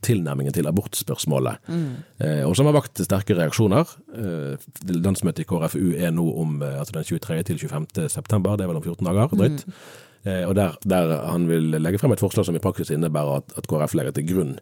tilnærmingen 0.02 0.56
til 0.56 0.70
abortspørsmålet. 0.70 1.70
Eh, 2.18 2.42
og 2.48 2.56
som 2.58 2.66
har 2.70 2.74
vakt 2.80 3.04
sterke 3.06 3.38
reaksjoner. 3.38 3.94
Eh, 4.18 4.66
landsmøtet 4.96 5.44
i 5.44 5.48
KrFU 5.50 5.94
er 5.94 6.16
nå 6.16 6.26
om 6.42 6.58
eh, 6.66 6.80
altså 6.80 6.98
den 6.98 7.06
23. 7.06 7.44
til 7.52 7.62
25. 7.62 8.08
september, 8.10 8.58
det 8.58 8.66
er 8.66 8.74
vel 8.74 8.82
om 8.82 8.88
14 8.88 9.06
dager 9.06 9.38
drøyt. 9.38 9.66
Eh, 10.26 10.44
og 10.48 10.58
der, 10.58 10.76
der 10.84 11.14
han 11.30 11.48
vil 11.50 11.78
legge 11.78 12.02
frem 12.02 12.16
et 12.16 12.24
forslag 12.24 12.48
som 12.48 12.58
i 12.58 12.64
praksis 12.64 12.92
innebærer 12.96 13.44
at, 13.44 13.58
at 13.62 13.70
KrF 13.70 13.94
legger 14.00 14.18
til 14.18 14.28
grunn 14.32 14.56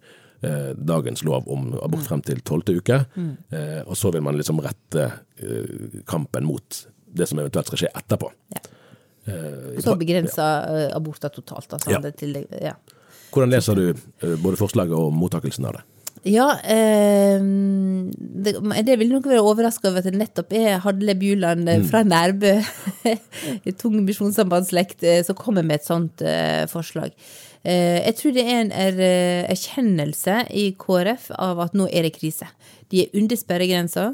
eh, 0.43 0.73
dagens 0.75 1.23
lov 1.23 1.47
om 1.51 1.71
abort 1.79 2.05
frem 2.09 2.23
til 2.25 2.43
tolvte 2.45 2.75
uke. 2.75 3.01
Eh, 3.55 3.81
og 3.85 3.95
så 3.97 4.11
vil 4.13 4.25
man 4.25 4.37
liksom 4.37 4.61
rette 4.65 5.09
eh, 5.39 6.01
kampen 6.09 6.47
mot 6.51 6.85
det 7.15 7.29
som 7.29 7.39
eventuelt 7.39 7.71
skal 7.71 7.85
skje 7.85 7.93
etterpå. 7.95 8.31
Ja. 8.55 8.65
Eh, 9.25 9.81
Så 9.81 9.95
begrensa 9.99 10.45
ja. 10.45 10.95
aborter 10.95 11.29
totalt. 11.33 11.71
Altså, 11.73 11.91
Ja. 11.91 12.01
Til, 12.11 12.45
ja. 12.61 12.75
Hvordan 13.33 13.51
leser 13.51 13.75
du 13.75 13.89
eh, 13.89 14.35
både 14.39 14.57
forslaget 14.57 14.95
og 14.95 15.13
mottakelsen 15.13 15.65
av 15.65 15.79
det? 15.79 15.83
Ja, 16.25 16.47
eh, 16.65 17.37
det, 17.37 18.55
det 18.87 18.95
vil 18.97 19.11
nok 19.13 19.27
være 19.29 19.43
overraska 19.45 19.91
over 19.91 20.01
at 20.01 20.07
det 20.09 20.17
nettopp 20.17 20.53
er 20.57 20.79
Hadle 20.81 21.13
Bjuland 21.21 21.67
mm. 21.69 21.83
fra 21.91 22.01
Nærbø, 22.01 22.55
tung 23.81 23.99
misjonssambandsslekt, 24.07 25.03
eh, 25.03 25.21
som 25.25 25.37
kommer 25.37 25.65
med 25.65 25.81
et 25.81 25.85
sånt 25.85 26.23
eh, 26.25 26.65
forslag. 26.71 27.13
Eh, 27.61 28.01
jeg 28.07 28.17
tror 28.17 28.33
det 28.33 28.45
er 28.45 28.59
en 28.63 28.73
er, 28.73 28.97
eh, 29.01 29.51
erkjennelse 29.53 30.39
i 30.53 30.71
KrF 30.81 31.29
av 31.37 31.61
at 31.67 31.77
nå 31.77 31.85
er 31.91 32.05
det 32.07 32.15
krise. 32.17 32.49
De 32.89 33.03
er 33.03 33.13
under 33.17 33.37
sperregrensa. 33.37 34.11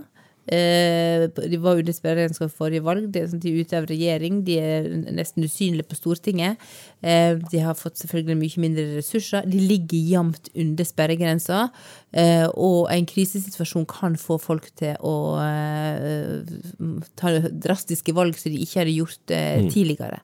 Eh, 0.47 1.27
de 1.29 1.57
var 1.61 1.77
under 1.77 1.93
sperregrensa 1.93 2.47
forrige 2.49 2.83
valg. 2.85 3.09
De, 3.13 3.23
sånn, 3.29 3.41
de 3.43 3.53
er 3.61 3.75
av 3.77 3.87
regjering. 3.89 4.41
De 4.47 4.57
er 4.57 4.87
nesten 5.13 5.45
usynlige 5.45 5.87
på 5.91 5.99
Stortinget. 5.99 6.61
Eh, 7.01 7.35
de 7.51 7.61
har 7.61 7.77
fått 7.77 8.01
selvfølgelig 8.01 8.39
mye 8.39 8.63
mindre 8.65 8.87
ressurser. 8.97 9.45
De 9.49 9.61
ligger 9.61 10.09
jevnt 10.15 10.49
under 10.55 10.87
sperregrensa. 10.87 11.67
Eh, 12.11 12.47
og 12.55 12.89
en 12.93 13.07
krisesituasjon 13.09 13.85
kan 13.89 14.17
få 14.19 14.39
folk 14.41 14.71
til 14.81 14.97
å 15.05 15.15
ta 17.19 17.35
drastiske 17.51 18.15
valg 18.17 18.39
som 18.39 18.51
de 18.51 18.65
ikke 18.65 18.81
hadde 18.81 18.97
gjort 18.97 19.35
eh, 19.35 19.69
tidligere. 19.71 20.23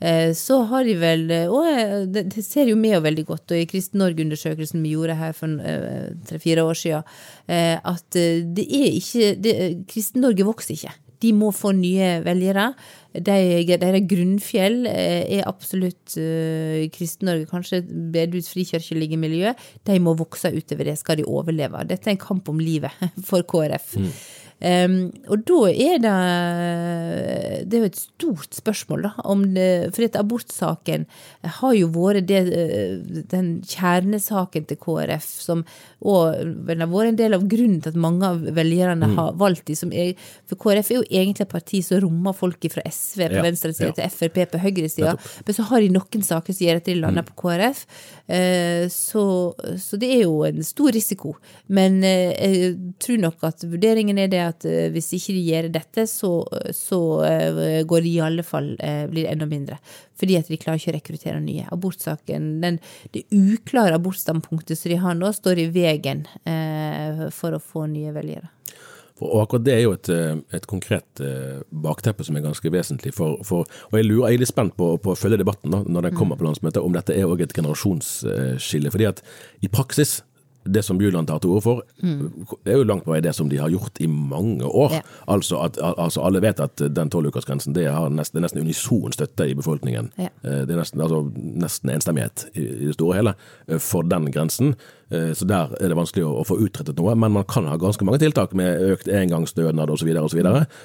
Eh, 0.00 0.32
så 0.36 0.60
har 0.70 0.84
de 0.84 0.94
vel 1.00 1.24
Og 1.48 1.68
eh, 1.68 2.06
det, 2.06 2.44
ser 2.44 2.70
jo 2.70 2.76
med 2.76 2.96
jo 2.96 3.04
veldig 3.04 3.26
godt, 3.26 3.52
og 3.52 3.60
i 3.60 3.68
Kristen-Norge-undersøkelsen 3.70 4.82
vi 4.82 4.94
gjorde 4.96 5.18
her 5.18 5.32
for 5.36 5.60
eh, 5.60 6.12
tre-fire 6.28 6.64
år 6.64 6.78
siden, 6.78 7.14
eh, 7.48 7.78
at 7.78 8.20
eh, 8.20 8.42
det 8.44 8.68
er 8.68 9.00
ikke 9.00 9.84
Kristen-Norge 9.90 10.46
vokser 10.46 10.74
ikke. 10.76 10.94
De 11.24 11.32
må 11.36 11.50
få 11.54 11.72
nye 11.76 12.18
velgere. 12.24 12.68
De, 13.14 13.36
deres 13.70 14.06
grunnfjell 14.10 14.88
eh, 14.90 15.22
er 15.38 15.48
absolutt 15.48 16.16
uh, 16.18 16.82
Kristen-Norge, 16.94 17.46
kanskje 17.50 17.84
bedehus 17.86 18.50
frikirkelige 18.50 19.18
miljø. 19.20 19.52
De 19.86 20.00
må 20.02 20.16
vokse 20.18 20.50
utover 20.50 20.90
det, 20.90 20.96
skal 21.00 21.20
de 21.20 21.28
overleve. 21.30 21.84
Dette 21.88 22.10
er 22.10 22.16
en 22.16 22.24
kamp 22.24 22.50
om 22.50 22.58
livet 22.60 22.92
for 23.28 23.46
KrF. 23.46 23.94
Mm. 24.02 24.10
Um, 24.62 25.10
og 25.28 25.42
da 25.44 25.56
er 25.68 25.98
det 26.00 26.12
Det 27.68 27.76
er 27.76 27.82
jo 27.82 27.88
et 27.90 27.98
stort 27.98 28.54
spørsmål, 28.54 29.02
da. 29.08 29.10
Om 29.26 29.42
det, 29.56 29.66
for 29.92 30.04
dette 30.04 30.20
abortsaken 30.20 31.04
har 31.58 31.74
jo 31.76 31.90
vært 31.92 32.28
det, 32.30 32.40
den 33.32 33.48
kjernesaken 33.68 34.68
til 34.70 34.78
KrF, 34.80 35.26
som 35.26 35.64
òg 36.04 36.38
har 36.38 36.88
vært 36.92 37.10
en 37.10 37.18
del 37.18 37.36
av 37.36 37.44
grunnen 37.50 37.82
til 37.82 37.92
at 37.92 38.00
mange 38.00 38.28
av 38.28 38.40
velgerne 38.56 39.10
mm. 39.10 39.16
har 39.18 39.36
valgt 39.40 39.66
de 39.68 39.76
som 39.78 39.92
er 39.92 40.14
For 40.48 40.60
KrF 40.60 40.90
er 40.92 41.00
jo 41.00 41.06
egentlig 41.10 41.46
et 41.46 41.52
parti 41.52 41.82
som 41.84 42.00
rommer 42.04 42.36
folk 42.36 42.64
fra 42.72 42.84
SV 42.88 43.26
på 43.26 43.38
ja, 43.40 43.44
venstresida 43.44 43.90
ja. 43.90 43.96
til 43.98 44.14
Frp 44.14 44.40
på 44.54 44.60
høyresida, 44.62 45.14
men 45.44 45.56
så 45.56 45.66
har 45.70 45.82
de 45.82 45.92
noen 45.92 46.24
saker 46.24 46.56
som 46.56 46.66
gjør 46.66 46.80
at 46.80 46.88
de 46.88 46.96
lander 47.00 47.24
mm. 47.26 47.30
på 47.30 47.38
KrF. 47.42 47.84
Uh, 48.24 48.86
så, 48.92 49.24
så, 49.80 50.00
det 50.00 50.12
er 50.14 50.24
jo 50.24 50.40
en 50.46 50.64
stor 50.64 50.94
risiko. 50.94 51.34
Men 51.66 52.00
uh, 52.04 52.32
jeg 52.32 52.74
tror 53.02 53.20
nok 53.26 53.48
at 53.50 53.64
vurderingen 53.68 54.20
er 54.20 54.30
det 54.32 54.43
at 54.46 54.66
uh, 54.68 54.88
hvis 54.94 55.12
ikke 55.16 55.36
de 55.36 55.44
gjør 55.48 55.70
dette, 55.74 56.06
så, 56.10 56.32
så 56.74 57.00
går 57.88 58.04
det 58.04 58.10
i 58.10 58.20
alle 58.24 58.44
fall 58.46 58.74
blir 59.10 59.28
enda 59.30 59.46
mindre 59.48 59.78
fordi 60.18 60.38
at 60.38 60.50
de 60.50 60.58
klarer 60.60 60.80
ikke 60.80 60.92
å 60.92 60.96
rekruttere 60.98 61.42
nye. 61.42 61.68
Abortsaken, 61.74 62.50
den, 62.62 62.80
Det 63.12 63.24
uklare 63.34 63.98
abortstandpunktet 63.98 64.78
som 64.78 64.92
de 64.92 64.98
har 65.02 65.14
nå, 65.18 65.30
står 65.32 65.64
i 65.64 65.70
veien 65.74 66.24
eh, 66.46 67.28
for 67.34 67.56
å 67.56 67.62
få 67.62 67.86
nye 67.90 68.14
velgere. 68.14 68.50
Og 69.22 69.44
akkurat 69.44 69.62
det 69.62 69.74
er 69.76 69.82
jo 69.84 69.92
et, 69.94 70.08
eh, 70.10 70.36
et 70.56 70.66
konkret 70.66 71.22
eh, 71.22 71.62
bakteppe 71.70 72.24
som 72.26 72.36
er 72.36 72.44
ganske 72.46 72.70
vesentlig. 72.70 73.14
For, 73.14 73.38
for, 73.46 73.68
og 73.90 73.98
jeg, 73.98 74.08
lurer, 74.08 74.30
jeg 74.30 74.38
er 74.38 74.44
litt 74.44 74.52
spent 74.52 74.76
på, 74.78 74.94
på 75.02 75.14
å 75.14 75.18
følge 75.18 75.40
debatten 75.42 75.74
da, 75.74 75.82
når 75.86 76.08
den 76.08 76.18
kommer 76.18 76.38
på 76.38 76.46
landsmøtet, 76.48 76.82
om 76.82 76.94
dette 76.94 77.14
er 77.14 77.26
også 77.26 77.48
et 77.48 77.58
generasjonsskille. 77.58 78.94
fordi 78.94 79.10
at 79.10 79.22
i 79.62 79.70
praksis 79.70 80.22
det 80.64 80.82
som 80.82 80.98
Bjuland 80.98 81.28
tar 81.28 81.40
til 81.42 81.54
orde 81.54 81.64
for, 81.64 81.82
mm. 82.02 82.46
er 82.64 82.78
jo 82.78 82.86
langt 82.88 83.04
på 83.04 83.12
vei 83.12 83.20
det 83.24 83.34
som 83.36 83.48
de 83.50 83.60
har 83.60 83.72
gjort 83.72 84.00
i 84.00 84.08
mange 84.08 84.64
år. 84.64 84.96
Ja. 84.98 85.02
Altså 85.34 85.60
at 85.64 85.78
altså 85.82 86.24
alle 86.24 86.42
vet 86.44 86.60
at 86.60 86.82
den 86.96 87.12
tolvukersgrensen 87.12 87.76
det 87.76 87.86
har 87.92 88.12
nesten, 88.12 88.42
nesten 88.44 88.62
unison 88.64 89.12
støtte 89.12 89.48
i 89.50 89.56
befolkningen. 89.58 90.10
Ja. 90.18 90.30
Eh, 90.42 90.64
det 90.64 90.74
er 90.74 90.80
nesten, 90.80 91.04
altså, 91.04 91.22
nesten 91.34 91.92
enstemmighet 91.94 92.46
i, 92.54 92.64
i, 92.64 92.86
det 92.88 92.96
store 92.96 93.20
hele 93.20 93.34
eh, 93.68 93.80
for 93.82 94.06
den 94.08 94.30
grensen. 94.32 94.74
Eh, 95.10 95.32
så 95.36 95.46
der 95.48 95.74
er 95.80 95.92
det 95.92 95.98
vanskelig 95.98 96.24
å, 96.26 96.32
å, 96.40 96.46
få 96.48 96.58
utrettet 96.64 96.98
noe. 97.00 97.14
Men 97.18 97.36
man 97.36 97.46
kan 97.50 97.68
ha 97.68 97.76
ganske 97.80 98.06
mange 98.06 98.22
tiltak 98.22 98.56
med 98.56 98.82
økt 98.94 99.10
engangsstønad 99.10 99.92
osv. 99.92 100.10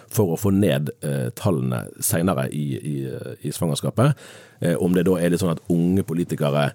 for 0.09 0.35
å 0.35 0.39
få 0.39 0.53
ned 0.55 0.91
eh, 1.01 1.29
tallene 1.39 1.85
senere 2.03 2.49
i, 2.51 2.67
i, 2.77 2.95
i 3.41 3.55
svangerskapet. 3.55 4.19
Eh, 4.59 4.75
om 4.75 4.93
det 4.95 5.07
da 5.07 5.15
er 5.19 5.31
litt 5.31 5.43
sånn 5.43 5.55
at 5.55 5.63
unge 5.71 6.03
politikere 6.03 6.71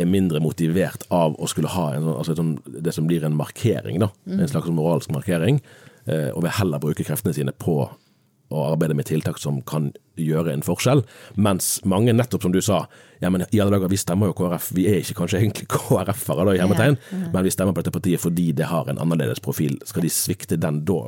er 0.00 0.10
mindre 0.10 0.40
motivert 0.42 1.06
av 1.14 1.36
å 1.38 1.48
skulle 1.50 1.70
ha 1.72 1.90
en, 1.94 2.04
sånn, 2.06 2.18
altså 2.18 2.36
sånn, 2.38 2.54
det 2.86 2.94
som 2.96 3.08
blir 3.08 3.24
en 3.26 3.36
markering, 3.38 4.00
da, 4.02 4.10
mm. 4.28 4.40
en 4.40 4.50
slags 4.50 4.72
moralsk 4.74 5.12
markering, 5.14 5.62
eh, 6.06 6.28
og 6.32 6.44
vil 6.44 6.54
heller 6.60 6.82
bruke 6.82 7.06
kreftene 7.06 7.36
sine 7.36 7.54
på 7.54 7.82
å 8.48 8.62
arbeide 8.70 8.96
med 8.96 9.04
tiltak 9.08 9.36
som 9.40 9.60
kan 9.68 9.90
gjøre 10.18 10.54
en 10.54 10.64
forskjell. 10.64 11.02
Mens 11.36 11.78
mange, 11.88 12.14
nettopp 12.16 12.46
som 12.46 12.54
du 12.54 12.60
sa, 12.64 12.82
ja 13.20 13.30
men 13.32 13.44
i 13.44 13.60
alle 13.60 13.74
dager, 13.76 13.90
vi 13.92 14.00
stemmer 14.00 14.30
jo 14.30 14.36
KrF, 14.38 14.70
vi 14.76 14.86
er 14.88 15.02
ikke 15.02 15.18
kanskje 15.20 15.42
egentlig 15.42 15.68
KrF-ere, 15.74 16.46
da, 16.48 16.54
i 16.56 16.62
hermetegn, 16.62 16.96
ja, 16.96 17.18
ja. 17.26 17.32
men 17.34 17.48
vi 17.48 17.52
stemmer 17.54 17.76
på 17.76 17.84
dette 17.84 17.94
partiet 17.94 18.24
fordi 18.24 18.50
det 18.56 18.70
har 18.70 18.88
en 18.88 19.00
annerledes 19.02 19.42
profil. 19.44 19.76
Skal 19.88 20.06
de 20.06 20.12
svikte 20.12 20.60
den 20.60 20.80
da? 20.88 21.02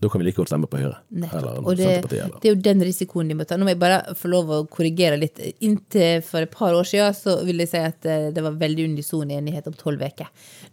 Da 0.00 0.08
kan 0.08 0.20
vi 0.20 0.24
like 0.24 0.40
godt 0.40 0.48
stemme 0.48 0.68
på 0.70 0.78
Høyre. 0.80 0.94
Eller 1.12 1.58
og 1.60 1.76
det, 1.76 1.88
det, 2.08 2.20
er 2.24 2.54
jo 2.54 2.56
den 2.64 2.80
risikoen 2.86 3.28
de 3.28 3.34
må 3.36 3.44
ta. 3.44 3.58
Nå 3.60 3.66
må 3.68 3.74
jeg 3.74 3.80
bare 3.82 4.14
få 4.16 4.30
lov 4.32 4.52
å 4.56 4.60
korrigere 4.72 5.18
litt. 5.20 5.36
Inntil 5.60 6.24
for 6.24 6.40
et 6.40 6.52
par 6.54 6.72
år 6.72 6.88
siden 6.88 7.12
så 7.18 7.34
vil 7.44 7.60
jeg 7.60 7.68
si 7.74 7.82
at 7.84 8.08
eh, 8.08 8.30
det 8.32 8.44
var 8.46 8.56
veldig 8.62 8.88
unison 8.94 9.28
enighet 9.36 9.68
om 9.68 9.76
tolv 9.76 10.00
uker. 10.00 10.30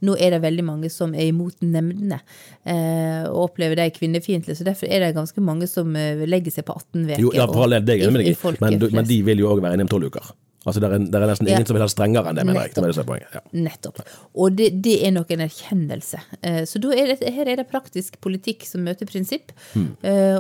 Nå 0.08 0.16
er 0.16 0.38
det 0.38 0.42
veldig 0.46 0.68
mange 0.70 0.92
som 0.94 1.12
er 1.12 1.28
imot 1.28 1.60
nemndene 1.60 2.22
eh, 2.64 3.28
og 3.28 3.50
opplever 3.50 3.82
de 3.82 3.90
kvinnefiendtlige. 4.00 4.62
Så 4.62 4.68
derfor 4.68 4.88
er 4.88 5.04
det 5.04 5.14
ganske 5.20 5.44
mange 5.44 5.68
som 5.68 5.92
eh, 6.00 6.24
legger 6.24 6.56
seg 6.56 6.70
på 6.70 6.80
18 6.80 7.04
uker. 7.12 7.30
Ja, 7.36 7.52
parallelt, 7.52 7.90
det 7.90 7.98
er 7.98 8.06
jeg 8.06 8.08
enig 8.08 8.22
med 8.22 8.30
deg 8.30 8.32
i, 8.32 8.60
men, 8.64 8.92
men 9.02 9.12
de 9.12 9.24
vil 9.28 9.44
jo 9.44 9.52
òg 9.52 9.66
være 9.66 9.76
enige 9.76 9.90
om 9.90 9.98
tolv 9.98 10.14
uker. 10.14 10.32
Altså 10.68 10.82
det 10.84 10.88
er, 10.90 11.04
det 11.08 11.20
er 11.20 11.30
nesten 11.30 11.48
ingen 11.48 11.64
ja. 11.64 11.68
som 11.70 11.78
vil 11.78 11.84
ha 11.86 11.88
strengere 11.92 12.32
enn 12.32 12.40
det, 12.40 12.44
mener 12.48 12.66
jeg. 12.68 12.74
Det. 12.76 13.20
Ja. 13.38 13.42
Nettopp. 13.56 14.02
Og 14.36 14.58
det, 14.58 14.68
det, 14.84 14.98
er 15.08 15.14
nok 15.16 15.32
en 15.32 15.46
erkjennelse. 15.46 16.20
Uh, 16.42 16.64
så 16.68 16.82
er 16.92 17.14
det, 17.14 17.32
her 17.38 17.52
er 17.54 17.62
det 17.62 17.68
praktisk 17.72 18.20
politikk 18.24 18.68
som 18.68 18.84
møter 18.84 19.08
prinsipp. 19.08 19.54
Mm. 19.78 19.90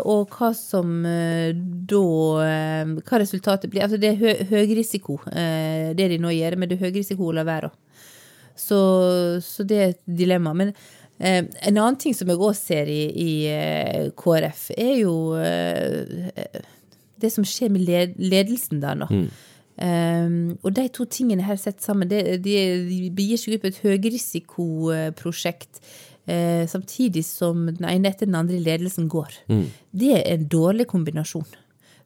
Og 0.03 0.35
hva 0.35 0.51
som 0.57 0.99
uh, 1.07 1.55
da 1.87 2.03
Hva 3.07 3.21
resultatet 3.21 3.71
blir. 3.71 3.85
Altså 3.85 3.99
det 4.01 4.11
er 4.11 4.19
hø, 4.19 4.35
høy 4.51 4.75
risiko, 4.77 5.17
det 5.27 6.07
de 6.11 6.19
nå 6.21 6.31
gjør, 6.35 6.57
men 6.59 6.69
det 6.69 6.77
er 6.77 6.87
høy 6.87 6.99
risiko 6.99 7.29
å 7.29 7.35
la 7.37 7.45
være. 7.47 7.71
Så, 8.57 8.77
så, 9.43 9.65
det 9.67 9.77
er 9.77 9.91
et 9.93 10.01
dilemma. 10.19 10.53
Men 10.57 10.73
en 11.17 11.77
annen 11.77 11.97
ting 12.01 12.15
som 12.17 12.29
jeg 12.29 12.41
òg 12.41 12.55
ser 12.57 12.89
i, 12.91 13.03
i 13.09 14.11
KrF, 14.17 14.67
er 14.77 14.93
jo 14.99 15.15
det 17.21 17.31
som 17.33 17.45
skjer 17.47 17.73
med 17.73 17.87
ledelsen 18.17 18.81
der 18.83 18.97
nå. 18.99 19.09
Mm. 19.09 19.27
Um, 19.77 20.57
og 20.65 20.73
de 20.73 20.87
to 20.89 21.05
tingene 21.05 21.45
her 21.45 21.57
sett 21.61 21.83
sammen, 21.85 22.09
det, 22.09 22.39
de, 22.45 22.55
de 22.89 23.11
begir 23.13 23.37
seg 23.37 23.57
ut 23.57 23.63
på 23.65 23.69
et 23.69 23.81
høyrisikoprosjekt. 23.85 25.81
Uh, 26.27 26.65
samtidig 26.67 27.23
som 27.23 27.67
den 27.69 27.85
ene 27.87 28.09
etter 28.09 28.27
den 28.27 28.39
andre 28.39 28.59
ledelsen 28.59 29.07
går. 29.11 29.37
Mm. 29.51 29.67
Det 29.93 30.11
er 30.17 30.25
en 30.33 30.47
dårlig 30.51 30.89
kombinasjon, 30.89 31.47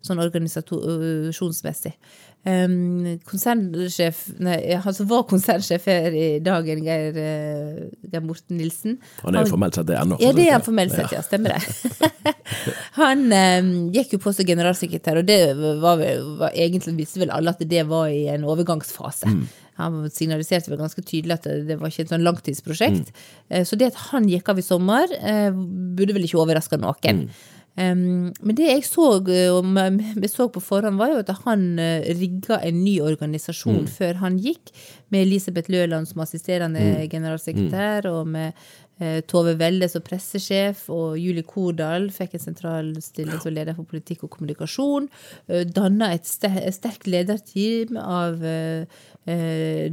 sånn 0.05 0.21
organisasjonsmessig. 0.23 1.95
Um, 2.41 3.19
konsernsjef 3.29 4.23
Nei, 4.41 4.55
han 4.81 4.95
som 4.97 5.05
var 5.11 5.27
konsernsjef 5.29 5.83
her 5.85 6.15
i 6.17 6.39
dag, 6.41 6.65
Geir, 6.65 7.13
uh, 7.13 7.83
Geir 8.09 8.23
Morten 8.25 8.57
Nilsen. 8.57 8.95
Han 9.21 9.37
er 9.37 9.45
jo 9.45 9.51
formelt 9.53 9.77
sett 9.77 9.85
det 9.91 9.99
ennå. 9.99 10.17
Ja, 10.23 10.31
det 10.33 10.47
er 10.47 10.55
han 10.55 10.65
formelt 10.65 10.95
sett, 10.95 11.13
ja. 11.13 11.21
Stemmer 11.21 11.53
det. 11.53 12.33
han 13.01 13.27
um, 13.29 13.69
gikk 13.93 14.17
jo 14.17 14.21
på 14.25 14.33
som 14.33 14.49
generalsekretær, 14.49 15.21
og 15.21 15.29
det 15.29 15.39
var, 15.53 16.01
var, 16.41 16.49
egentlig 16.49 16.97
visste 17.03 17.21
vel 17.21 17.35
alle 17.35 17.53
at 17.53 17.61
det 17.61 17.85
var 17.91 18.09
i 18.09 18.25
en 18.33 18.47
overgangsfase. 18.49 19.29
Mm. 19.29 19.45
Han 19.81 20.01
signaliserte 20.13 20.73
vel 20.73 20.81
ganske 20.81 21.05
tydelig 21.05 21.37
at 21.37 21.45
det, 21.69 21.77
var 21.77 21.93
ikke 21.93 22.07
et 22.07 22.15
sånn 22.15 22.25
langtidsprosjekt. 22.25 23.13
Mm. 23.13 23.23
Uh, 23.53 23.63
så 23.69 23.77
det 23.77 23.93
at 23.93 24.05
han 24.09 24.25
gikk 24.33 24.49
av 24.49 24.57
i 24.57 24.65
sommer, 24.65 25.13
uh, 25.21 25.53
burde 25.93 26.17
vel 26.17 26.25
ikke 26.25 26.41
overraske 26.41 26.81
noen. 26.81 27.27
Mm. 27.27 27.49
Um, 27.81 28.29
men 28.43 28.57
det 28.57 28.67
jeg 28.67 28.83
så, 28.85 29.07
og 29.21 30.29
så 30.29 30.47
på 30.51 30.63
forhånd, 30.63 30.99
var 30.99 31.13
jo 31.13 31.21
at 31.21 31.31
han 31.45 31.65
uh, 31.79 32.03
rigga 32.19 32.59
en 32.67 32.83
ny 32.83 32.99
organisasjon 33.03 33.85
mm. 33.85 33.91
før 33.95 34.21
han 34.25 34.39
gikk, 34.41 34.73
med 35.11 35.25
Elisabeth 35.25 35.71
Løland 35.71 36.07
som 36.07 36.21
assisterende 36.23 36.79
mm. 36.79 37.09
generalsekretær, 37.11 38.07
mm. 38.07 38.15
og 38.15 38.27
med 38.31 38.59
uh, 39.01 39.19
Tove 39.27 39.55
Welle 39.59 39.89
som 39.91 40.03
pressesjef, 40.05 40.83
og 40.93 41.15
Julie 41.19 41.47
Kordal 41.47 42.09
fikk 42.15 42.35
en 42.37 42.43
sentral 42.43 42.91
stilling 43.03 43.39
som 43.43 43.55
leder 43.55 43.77
for 43.77 43.87
politikk 43.87 44.27
og 44.27 44.33
kommunikasjon. 44.35 45.07
Uh, 45.51 45.63
Danna 45.67 46.11
et, 46.15 46.27
sterkt 46.27 47.09
lederteam 47.11 47.97
av 48.01 48.43
uh, 48.43 48.99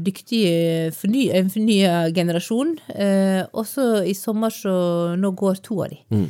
dyktige 0.02 0.90
forny 0.98 1.28
en 1.36 1.50
fornya 1.54 2.02
generasjon. 2.16 2.76
Uh, 2.90 3.46
også 3.54 4.04
i 4.08 4.16
sommer 4.18 4.54
så 4.54 4.76
Nå 5.18 5.32
går 5.38 5.62
to 5.64 5.82
av 5.84 5.94
de. 5.94 6.02
Mm. 6.12 6.28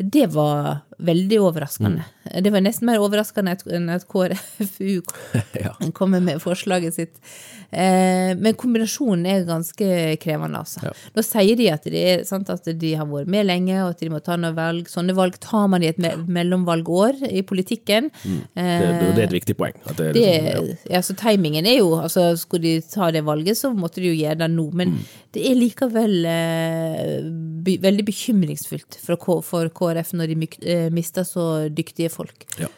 Det 0.00 0.26
var 0.34 0.78
veldig 0.98 1.40
overraskende. 1.40 2.04
Mm. 2.24 2.42
Det 2.44 2.52
var 2.52 2.62
nesten 2.64 2.88
mer 2.88 3.02
overraskende 3.04 3.54
enn 3.76 3.90
at 3.92 4.06
KrFU 4.08 5.02
ja. 5.64 5.74
kommer 5.94 6.24
med 6.24 6.40
forslaget 6.42 6.96
sitt. 6.96 7.20
Eh, 7.70 8.32
men 8.38 8.54
kombinasjonen 8.58 9.26
er 9.28 9.46
ganske 9.48 9.88
krevende, 10.22 10.62
altså. 10.62 10.82
Ja. 10.86 10.92
Nå 11.16 11.24
sier 11.26 11.58
de 11.58 11.68
at, 11.72 11.88
er, 11.90 12.24
sant, 12.28 12.50
at, 12.52 12.68
de 12.80 12.92
har 12.96 13.08
vært 13.10 13.30
med 13.32 13.48
lenge, 13.48 13.76
og 13.82 13.94
at 13.94 14.04
de 14.04 14.10
må 14.12 14.22
ta 14.24 14.38
noen 14.40 14.56
valg. 14.56 14.90
Sånne 14.90 15.16
valg 15.16 15.38
tar 15.42 15.68
man 15.72 15.84
i 15.84 15.90
et 15.90 16.00
me 16.02 16.14
mellomvalgår 16.38 17.26
i 17.28 17.42
politikken. 17.46 18.10
Mm. 18.24 18.40
Det, 18.54 18.66
det, 19.02 19.10
er 19.12 19.26
et 19.26 19.36
viktig 19.36 19.58
poeng. 19.58 19.76
det, 19.96 20.10
det 20.16 20.26
liksom, 20.32 20.70
ja. 20.92 21.02
så 21.04 21.16
timingen 21.18 21.66
er 21.68 21.80
jo 21.80 21.92
altså 21.98 22.28
Skulle 22.38 22.62
de 22.66 22.86
ta 22.88 23.10
det 23.14 23.24
valget, 23.26 23.58
så 23.58 23.72
måtte 23.74 24.00
de 24.00 24.10
jo 24.12 24.16
gjøre 24.16 24.40
det 24.44 24.50
nå. 24.54 24.68
Men 24.76 24.94
mm. 24.96 25.04
det 25.36 25.44
er 25.50 25.58
likevel 25.58 26.16
eh, 26.30 27.18
be, 27.66 27.76
veldig 27.82 28.06
bekymringsfullt 28.06 28.98
for, 29.02 29.42
for 29.44 29.70
KrF 29.74 30.14
når 30.16 30.32
de 30.32 30.48
eh, 30.62 30.88
mister 30.94 31.26
så 31.26 31.66
dyktige 31.68 32.12
folk. 32.12 32.46
Ja. 32.62 32.70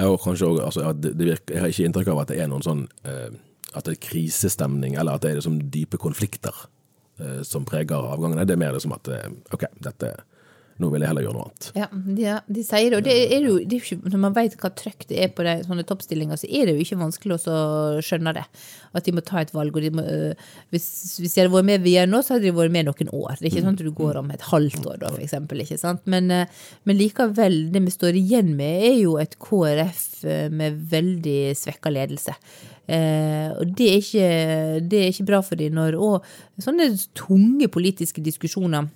Også, 0.00 0.48
altså, 0.64 0.92
det, 0.96 1.12
det 1.18 1.26
virker, 1.26 1.54
Jeg 1.54 1.60
har 1.60 1.72
ikke 1.72 1.88
inntrykk 1.88 2.10
av 2.12 2.20
at 2.22 2.30
det 2.32 2.40
er 2.40 2.48
noen 2.48 2.64
sånn 2.64 2.84
eh, 3.04 3.30
at 3.76 3.86
det 3.86 3.96
er 3.96 4.02
krisestemning, 4.02 4.96
eller 4.98 5.18
at 5.18 5.24
det 5.24 5.32
er 5.32 5.38
liksom 5.38 5.58
dype 5.70 5.98
konflikter 6.00 6.54
eh, 7.20 7.42
som 7.46 7.66
preger 7.68 8.00
avgangen. 8.00 8.40
Det 8.46 8.56
er 8.56 8.62
mer 8.62 8.74
liksom 8.74 8.94
at 8.96 9.10
eh, 9.12 9.28
ok, 9.54 9.68
dette 9.82 10.14
nå 10.80 10.88
vil 10.92 11.04
jeg 11.04 11.10
heller 11.12 11.26
gjøre 11.26 11.36
noe 11.36 11.46
annet. 11.48 11.68
Ja, 11.76 11.88
de, 11.92 12.26
de 12.56 12.64
sier 12.64 12.86
det. 12.88 12.98
Og 12.98 13.06
det 13.06 13.16
er 13.20 13.46
jo, 13.46 13.56
det 13.60 13.76
er 13.76 13.82
jo 13.82 13.86
ikke, 13.86 14.12
når 14.14 14.22
man 14.24 14.36
vet 14.36 14.56
hva 14.60 14.70
trøkk 14.80 15.06
det 15.10 15.18
er 15.24 15.32
på 15.36 15.44
de, 15.46 15.54
sånne 15.66 15.84
toppstillinger, 15.88 16.40
så 16.40 16.48
er 16.48 16.68
det 16.68 16.76
jo 16.76 16.84
ikke 16.86 17.00
vanskelig 17.02 17.36
å 17.38 17.58
skjønne 18.04 18.34
det. 18.38 18.46
At 18.96 19.06
de 19.06 19.14
må 19.14 19.24
ta 19.26 19.42
et 19.42 19.52
valg. 19.54 19.76
de 19.84 19.92
må, 19.94 20.02
øh, 20.02 20.48
hvis, 20.74 20.88
hvis 21.20 21.36
de 21.36 21.44
hadde 21.44 21.54
vært 21.54 21.68
med 21.68 21.84
videre 21.86 22.10
nå, 22.10 22.22
så 22.24 22.36
hadde 22.36 22.48
de 22.48 22.56
vært 22.56 22.74
med 22.74 22.88
noen 22.88 23.12
år. 23.12 23.36
Det 23.38 23.46
er 23.46 23.52
ikke 23.52 23.66
sånn 23.66 23.78
at 23.78 23.84
du 23.84 23.92
går 24.00 24.20
om 24.22 24.32
et 24.34 24.48
halvt 24.50 24.88
år, 24.88 24.98
da, 25.04 25.12
for 25.12 25.26
eksempel. 25.26 25.64
Ikke 25.64 25.80
sant? 25.80 26.02
Men, 26.10 26.32
øh, 26.34 26.66
men 26.88 27.00
likevel, 27.00 27.60
det 27.74 27.84
vi 27.86 27.94
står 27.94 28.18
igjen 28.20 28.54
med, 28.58 28.88
er 28.90 28.98
jo 29.02 29.16
et 29.20 29.38
KrF 29.42 30.04
øh, 30.24 30.48
med 30.50 30.80
veldig 30.90 31.40
svekka 31.58 31.92
ledelse. 31.92 32.36
Eh, 32.90 33.50
og 33.54 33.76
det 33.78 33.86
er, 33.86 34.00
ikke, 34.00 34.30
det 34.90 35.02
er 35.02 35.12
ikke 35.12 35.28
bra 35.28 35.38
for 35.46 35.60
dem 35.60 35.76
når 35.76 35.98
òg 36.00 36.24
sånne 36.64 36.88
tunge 37.14 37.68
politiske 37.70 38.22
diskusjoner 38.24 38.88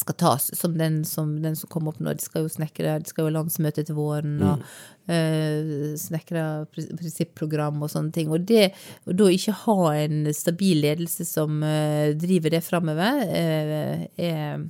skal 0.00 0.16
tas, 0.20 0.48
som 0.58 0.76
den 0.78 1.02
som, 1.08 1.36
den 1.42 1.56
som 1.58 1.70
kom 1.72 1.88
opp 1.90 2.00
nå. 2.02 2.14
De 2.16 2.24
skal 2.24 2.44
jo 2.44 2.52
snekre, 2.52 2.98
de 3.02 3.10
skal 3.10 3.24
jo 3.24 3.30
ha 3.30 3.36
landsmøte 3.38 3.84
til 3.86 3.98
våren. 3.98 4.36
og 4.42 4.62
mm. 4.62 4.68
uh, 5.10 5.94
Snekre 6.00 6.44
prinsipprogram 6.74 7.82
og 7.84 7.92
sånne 7.92 8.14
ting. 8.14 8.32
Og 8.34 8.46
det 8.48 8.70
å 9.04 9.16
da 9.16 9.28
ikke 9.32 9.56
ha 9.64 9.78
en 10.04 10.30
stabil 10.36 10.82
ledelse 10.84 11.26
som 11.28 11.62
uh, 11.64 12.12
driver 12.18 12.56
det 12.56 12.64
framover, 12.66 13.22
uh, 13.24 14.06
er 14.14 14.64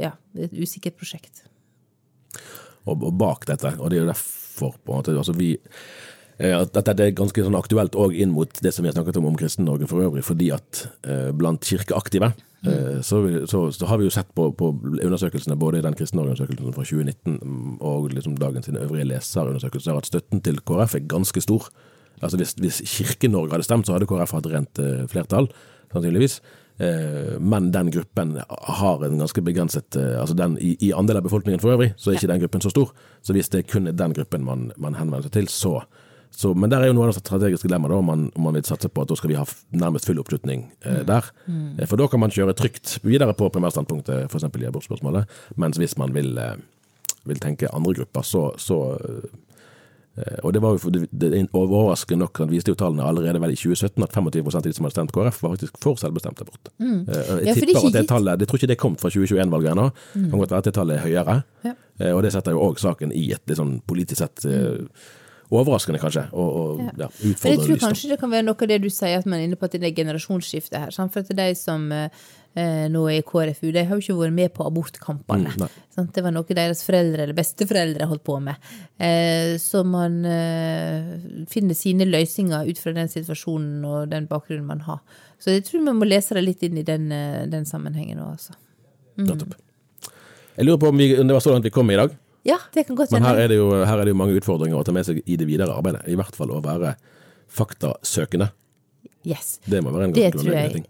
ja, 0.00 0.12
et 0.38 0.54
usikkert 0.56 0.96
prosjekt. 1.00 1.44
Og, 2.86 3.00
og, 3.00 3.12
bak 3.18 3.46
dette, 3.48 3.74
og 3.80 3.90
det 3.90 3.98
er 3.98 4.04
jo 4.04 4.10
derfor 4.12 4.76
på 4.78 4.92
en 4.92 5.00
måte, 5.00 5.16
altså 5.16 5.34
vi 5.36 5.54
at 6.36 6.74
dette 6.76 7.00
er 7.00 7.14
ganske 7.16 7.40
sånn 7.46 7.56
aktuelt 7.56 7.94
òg 7.96 8.12
inn 8.12 8.34
mot 8.34 8.58
det 8.60 8.74
som 8.74 8.84
vi 8.84 8.90
har 8.90 8.96
snakket 8.98 9.16
om 9.16 9.30
om 9.30 9.38
Kristen-Norge 9.40 9.88
for 9.88 10.04
øvrig, 10.04 10.24
fordi 10.26 10.50
at 10.52 10.82
blant 11.38 11.64
kirkeaktive 11.64 12.34
Mm. 12.66 13.02
Så, 13.02 13.46
så, 13.46 13.72
så, 13.72 13.86
har 13.86 13.98
vi 13.98 14.06
jo 14.06 14.10
sett 14.10 14.28
på, 14.34 14.48
på 14.52 14.70
undersøkelsene, 15.02 15.58
både 15.60 15.78
i 15.78 15.84
den 15.84 15.94
kristne 15.94 16.24
undersøkelsen 16.24 16.74
fra 16.74 16.84
2019 16.84 17.78
og 17.84 18.10
liksom 18.14 18.36
dagens 18.40 18.68
øvrige 18.68 19.06
leserundersøkelser, 19.10 19.96
at 19.96 20.08
støtten 20.08 20.42
til 20.42 20.58
KrF 20.66 20.96
er 20.98 21.08
ganske 21.08 21.40
stor. 21.40 21.68
Altså 22.22 22.36
Hvis, 22.40 22.54
hvis 22.58 22.80
Kirke-Norge 22.96 23.52
hadde 23.52 23.64
stemt, 23.64 23.86
så 23.86 23.92
hadde 23.92 24.08
KrF 24.08 24.32
hatt 24.38 24.48
rent 24.50 24.80
flertall, 25.12 25.50
sannsynligvis. 25.92 26.40
Men 27.40 27.70
den 27.72 27.90
gruppen 27.92 28.34
har 28.80 29.04
en 29.04 29.18
ganske 29.18 29.42
begrenset 29.42 29.96
altså 29.96 30.34
den, 30.36 30.58
i, 30.60 30.74
i, 30.80 30.92
andel 30.92 31.20
av 31.20 31.24
befolkningen 31.24 31.60
for 31.60 31.72
øvrig, 31.72 31.92
så 31.96 32.10
er 32.10 32.18
ikke 32.18 32.32
den 32.32 32.42
gruppen 32.42 32.64
så 32.64 32.72
stor. 32.72 32.92
Så 33.22 33.36
hvis 33.36 33.48
det 33.52 33.64
er 33.64 33.92
den 33.92 34.16
gruppen 34.16 34.44
man, 34.44 34.70
man 34.76 34.96
henvender 34.96 35.28
seg 35.28 35.36
til, 35.38 35.48
så 35.52 35.78
så, 36.36 36.50
men 36.54 36.68
der 36.68 36.82
er 36.84 36.90
jo 36.90 36.96
noe 36.98 37.06
av 37.06 37.14
det 37.14 37.22
strategiske 37.22 37.64
dilemmaet, 37.64 37.94
om, 37.96 38.10
om, 38.12 38.24
man 38.44 38.56
vil 38.58 38.66
satse 38.68 38.90
på 38.92 39.06
at 39.06 39.08
da 39.08 39.16
skal 39.16 39.30
vi 39.30 39.38
ha 39.38 39.44
nærmest 39.72 40.04
full 40.04 40.18
oppslutning 40.20 40.66
eh, 40.82 40.98
mm. 40.98 41.06
der. 41.08 41.30
Mm. 41.48 41.78
For 41.88 41.96
da 41.96 42.10
kan 42.12 42.20
man 42.20 42.34
kjøre 42.34 42.52
trygt 42.58 42.98
videre 43.08 43.32
på 43.32 43.48
primærstandpunktet, 43.54 44.28
f.eks. 44.28 44.44
i 44.44 44.68
abortspørsmålet. 44.68 45.32
Mens 45.56 45.80
hvis 45.80 45.96
man 45.96 46.12
vil, 46.12 46.36
eh, 46.36 46.60
vil 47.24 47.40
tenke 47.40 47.72
andre 47.72 47.96
grupper, 48.02 48.28
så, 48.28 48.44
så 48.60 48.78
eh, 49.00 50.36
og 50.44 50.52
det 50.52 50.62
var 50.66 50.76
jo 50.76 50.92
det, 50.92 51.06
det 51.24 51.42
overraskende 51.56 52.26
nok, 52.26 52.44
viste 52.52 52.74
jo 52.74 52.76
tallene 52.84 53.08
allerede 53.08 53.40
vel 53.40 53.56
i 53.56 53.60
2017 53.64 54.04
at 54.04 54.20
25 54.20 54.52
av 54.52 54.68
de 54.68 54.76
som 54.76 54.84
hadde 54.90 55.00
stemt 55.00 55.16
KrF, 55.16 55.42
var 55.42 55.56
faktisk 55.56 55.80
for 55.80 55.96
selvbestemt 56.04 56.44
abort. 56.44 56.72
Mm. 56.76 57.04
Jeg 57.08 57.46
ja, 57.48 57.56
tipper 57.56 57.80
at 57.80 57.92
det 57.96 58.08
tallet, 58.12 58.44
jeg 58.44 58.52
tror 58.52 58.60
ikke 58.60 58.74
det 58.76 58.82
kom 58.84 59.00
fra 59.00 59.08
2021-valget 59.08 59.72
ennå, 59.72 59.88
mm. 59.88 60.32
kan 60.34 60.40
godt 60.44 60.52
være 60.52 60.66
at 60.66 60.68
det 60.68 60.78
tallet 60.84 61.00
er 61.00 61.06
høyere. 61.08 61.42
Ja. 61.64 61.78
Og 62.12 62.26
det 62.26 62.36
setter 62.36 62.52
jo 62.52 62.66
òg 62.66 62.76
saken 62.76 63.08
i 63.16 63.30
et 63.32 63.48
litt 63.48 63.56
sånn 63.56 63.78
politisk 63.88 64.20
sett 64.20 64.44
mm 64.44 64.90
overraskende, 65.50 66.00
kanskje, 66.02 66.24
og, 66.32 66.56
og 66.60 66.80
ja. 66.82 66.92
Ja, 67.04 67.10
utfordrende. 67.10 67.52
Jeg 67.52 67.60
tror 67.62 67.84
kanskje 67.84 68.10
det 68.10 68.18
kan 68.22 68.32
være 68.32 68.46
noe 68.48 68.58
av 68.58 68.72
det 68.72 68.80
du 68.82 68.88
sier, 68.90 69.20
at 69.20 69.28
man 69.28 69.38
er 69.38 69.46
inne 69.46 69.58
på 69.58 69.68
at 69.68 69.76
det 69.76 69.86
er 69.86 69.94
generasjonsskifte 69.94 70.80
her. 70.82 70.94
Sant? 70.94 71.14
For 71.14 71.22
at 71.22 71.30
de 71.38 71.46
som 71.58 71.84
eh, 71.92 72.86
nå 72.90 73.02
er 73.10 73.20
i 73.20 73.24
KrFU, 73.26 73.68
de 73.74 73.84
har 73.84 73.94
jo 73.94 74.02
ikke 74.02 74.16
vært 74.18 74.36
med 74.36 74.54
på 74.56 74.66
abortkampene. 74.66 75.52
Mm, 75.54 76.08
det 76.16 76.24
var 76.24 76.34
noe 76.34 76.58
deres 76.58 76.82
foreldre 76.86 77.26
eller 77.26 77.36
besteforeldre 77.36 78.08
holdt 78.10 78.24
på 78.26 78.40
med. 78.42 78.68
Eh, 78.98 79.54
så 79.62 79.84
man 79.86 80.18
eh, 80.26 81.14
finner 81.52 81.78
sine 81.78 82.08
løsninger 82.08 82.66
ut 82.70 82.82
fra 82.82 82.96
den 82.96 83.12
situasjonen 83.12 83.86
og 83.86 84.10
den 84.12 84.28
bakgrunnen 84.30 84.66
man 84.66 84.82
har. 84.88 85.02
Så 85.38 85.54
jeg 85.54 85.66
tror 85.68 85.84
man 85.86 86.00
må 86.00 86.08
lese 86.08 86.36
det 86.36 86.46
litt 86.46 86.66
inn 86.66 86.80
i 86.80 86.86
den, 86.86 87.10
eh, 87.14 87.44
den 87.52 87.68
sammenhengen 87.68 88.22
òg, 88.24 88.34
altså. 88.38 88.56
Mm. 89.16 89.46
Jeg 90.56 90.64
lurer 90.64 90.80
på 90.80 90.88
om, 90.88 90.98
vi, 91.00 91.12
det 91.16 91.32
var 91.32 91.44
så 91.44 91.52
langt 91.52 91.64
vi 91.68 91.72
kom 91.72 91.90
i 91.92 91.98
dag. 91.98 92.12
Ja, 92.46 92.58
det 92.74 92.86
kan 92.86 92.98
godt 92.98 93.10
Men 93.16 93.26
her 93.26 93.40
er, 93.42 93.54
jo, 93.56 93.70
her 93.74 93.98
er, 93.98 94.04
det 94.06 94.12
jo, 94.14 94.18
mange 94.18 94.36
utfordringer 94.38 94.78
å 94.78 94.84
ta 94.86 94.94
med 94.94 95.06
seg 95.08 95.18
i 95.24 95.38
det 95.38 95.48
videre 95.48 95.74
arbeidet. 95.74 96.04
I 96.06 96.18
hvert 96.18 96.36
fall 96.38 96.52
å 96.54 96.60
være 96.62 96.94
faktasøkende. 97.52 98.52
Yes. 99.26 99.56
Det 99.66 99.80
må 99.82 99.90
være 99.94 100.10
en 100.10 100.14
ganske 100.14 100.38
grunnleggende 100.38 100.78
ting. 100.78 100.86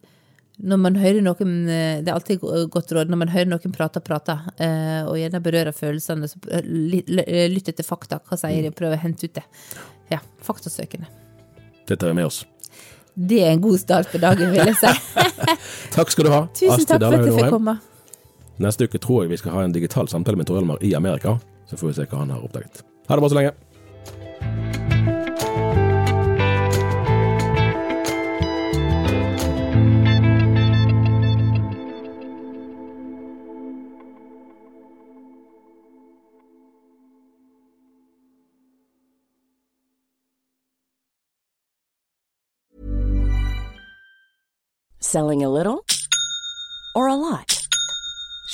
Når 0.56 0.78
man 0.80 0.94
hører 0.96 1.20
noen, 1.20 1.68
eh, 1.68 2.00
Det 2.00 2.08
er 2.08 2.14
alltid 2.14 2.40
godt 2.72 2.92
råd 2.92 3.10
når 3.12 3.18
man 3.24 3.28
hører 3.28 3.48
noen 3.48 3.72
prate 3.72 4.00
og 4.00 4.04
prate, 4.04 4.38
eh, 4.58 5.04
og 5.04 5.16
gjerne 5.20 5.42
berører 5.44 5.72
følelsene, 5.76 6.28
så 6.28 6.36
eh, 6.48 7.48
lytt 7.52 7.68
etter 7.68 7.84
fakta. 7.84 8.20
Hva 8.24 8.38
sier 8.40 8.62
de? 8.64 8.72
Prøv 8.72 8.96
å 8.96 9.00
hente 9.00 9.28
ut 9.28 9.34
det. 9.36 9.44
Ja, 10.12 10.20
faktasøkende. 10.44 11.08
Det 11.86 11.98
tar 12.00 12.08
vi 12.08 12.20
med 12.20 12.26
oss. 12.26 12.44
Det 13.16 13.42
er 13.44 13.52
en 13.52 13.60
god 13.60 13.80
start 13.80 14.08
på 14.12 14.20
dagen, 14.20 14.52
vil 14.52 14.72
jeg 14.72 14.76
si. 14.76 14.92
takk 15.96 16.10
skal 16.12 16.24
du 16.24 16.32
ha. 16.32 16.40
Tusen 16.52 16.88
takk 16.88 17.04
for 17.04 17.16
at 17.16 17.28
jeg 17.28 17.36
fikk 17.36 17.52
komme. 17.52 17.78
Neste 18.56 18.88
uke 18.88 18.98
tror 18.98 19.24
jeg 19.24 19.34
vi 19.34 19.36
skal 19.40 19.52
ha 19.52 19.64
en 19.66 19.74
digital 19.74 20.08
samtale 20.08 20.40
med 20.40 20.48
Tor 20.48 20.58
Elmar 20.58 20.80
i 20.80 20.94
Amerika. 20.94 21.38
Så 21.68 21.76
får 21.76 21.88
vi 21.88 21.94
se 22.00 22.08
hva 22.08 22.24
han 22.24 22.30
har 22.30 22.44
oppdaget. 22.44 22.84
Ha 23.08 23.16
det 23.16 23.20
bra 23.20 23.28
så 23.28 23.40
lenge. 23.40 23.54
Selling 45.00 45.42
a 45.44 45.48
little 45.48 45.84
or 46.94 47.08
a 47.08 47.14
lot? 47.14 47.55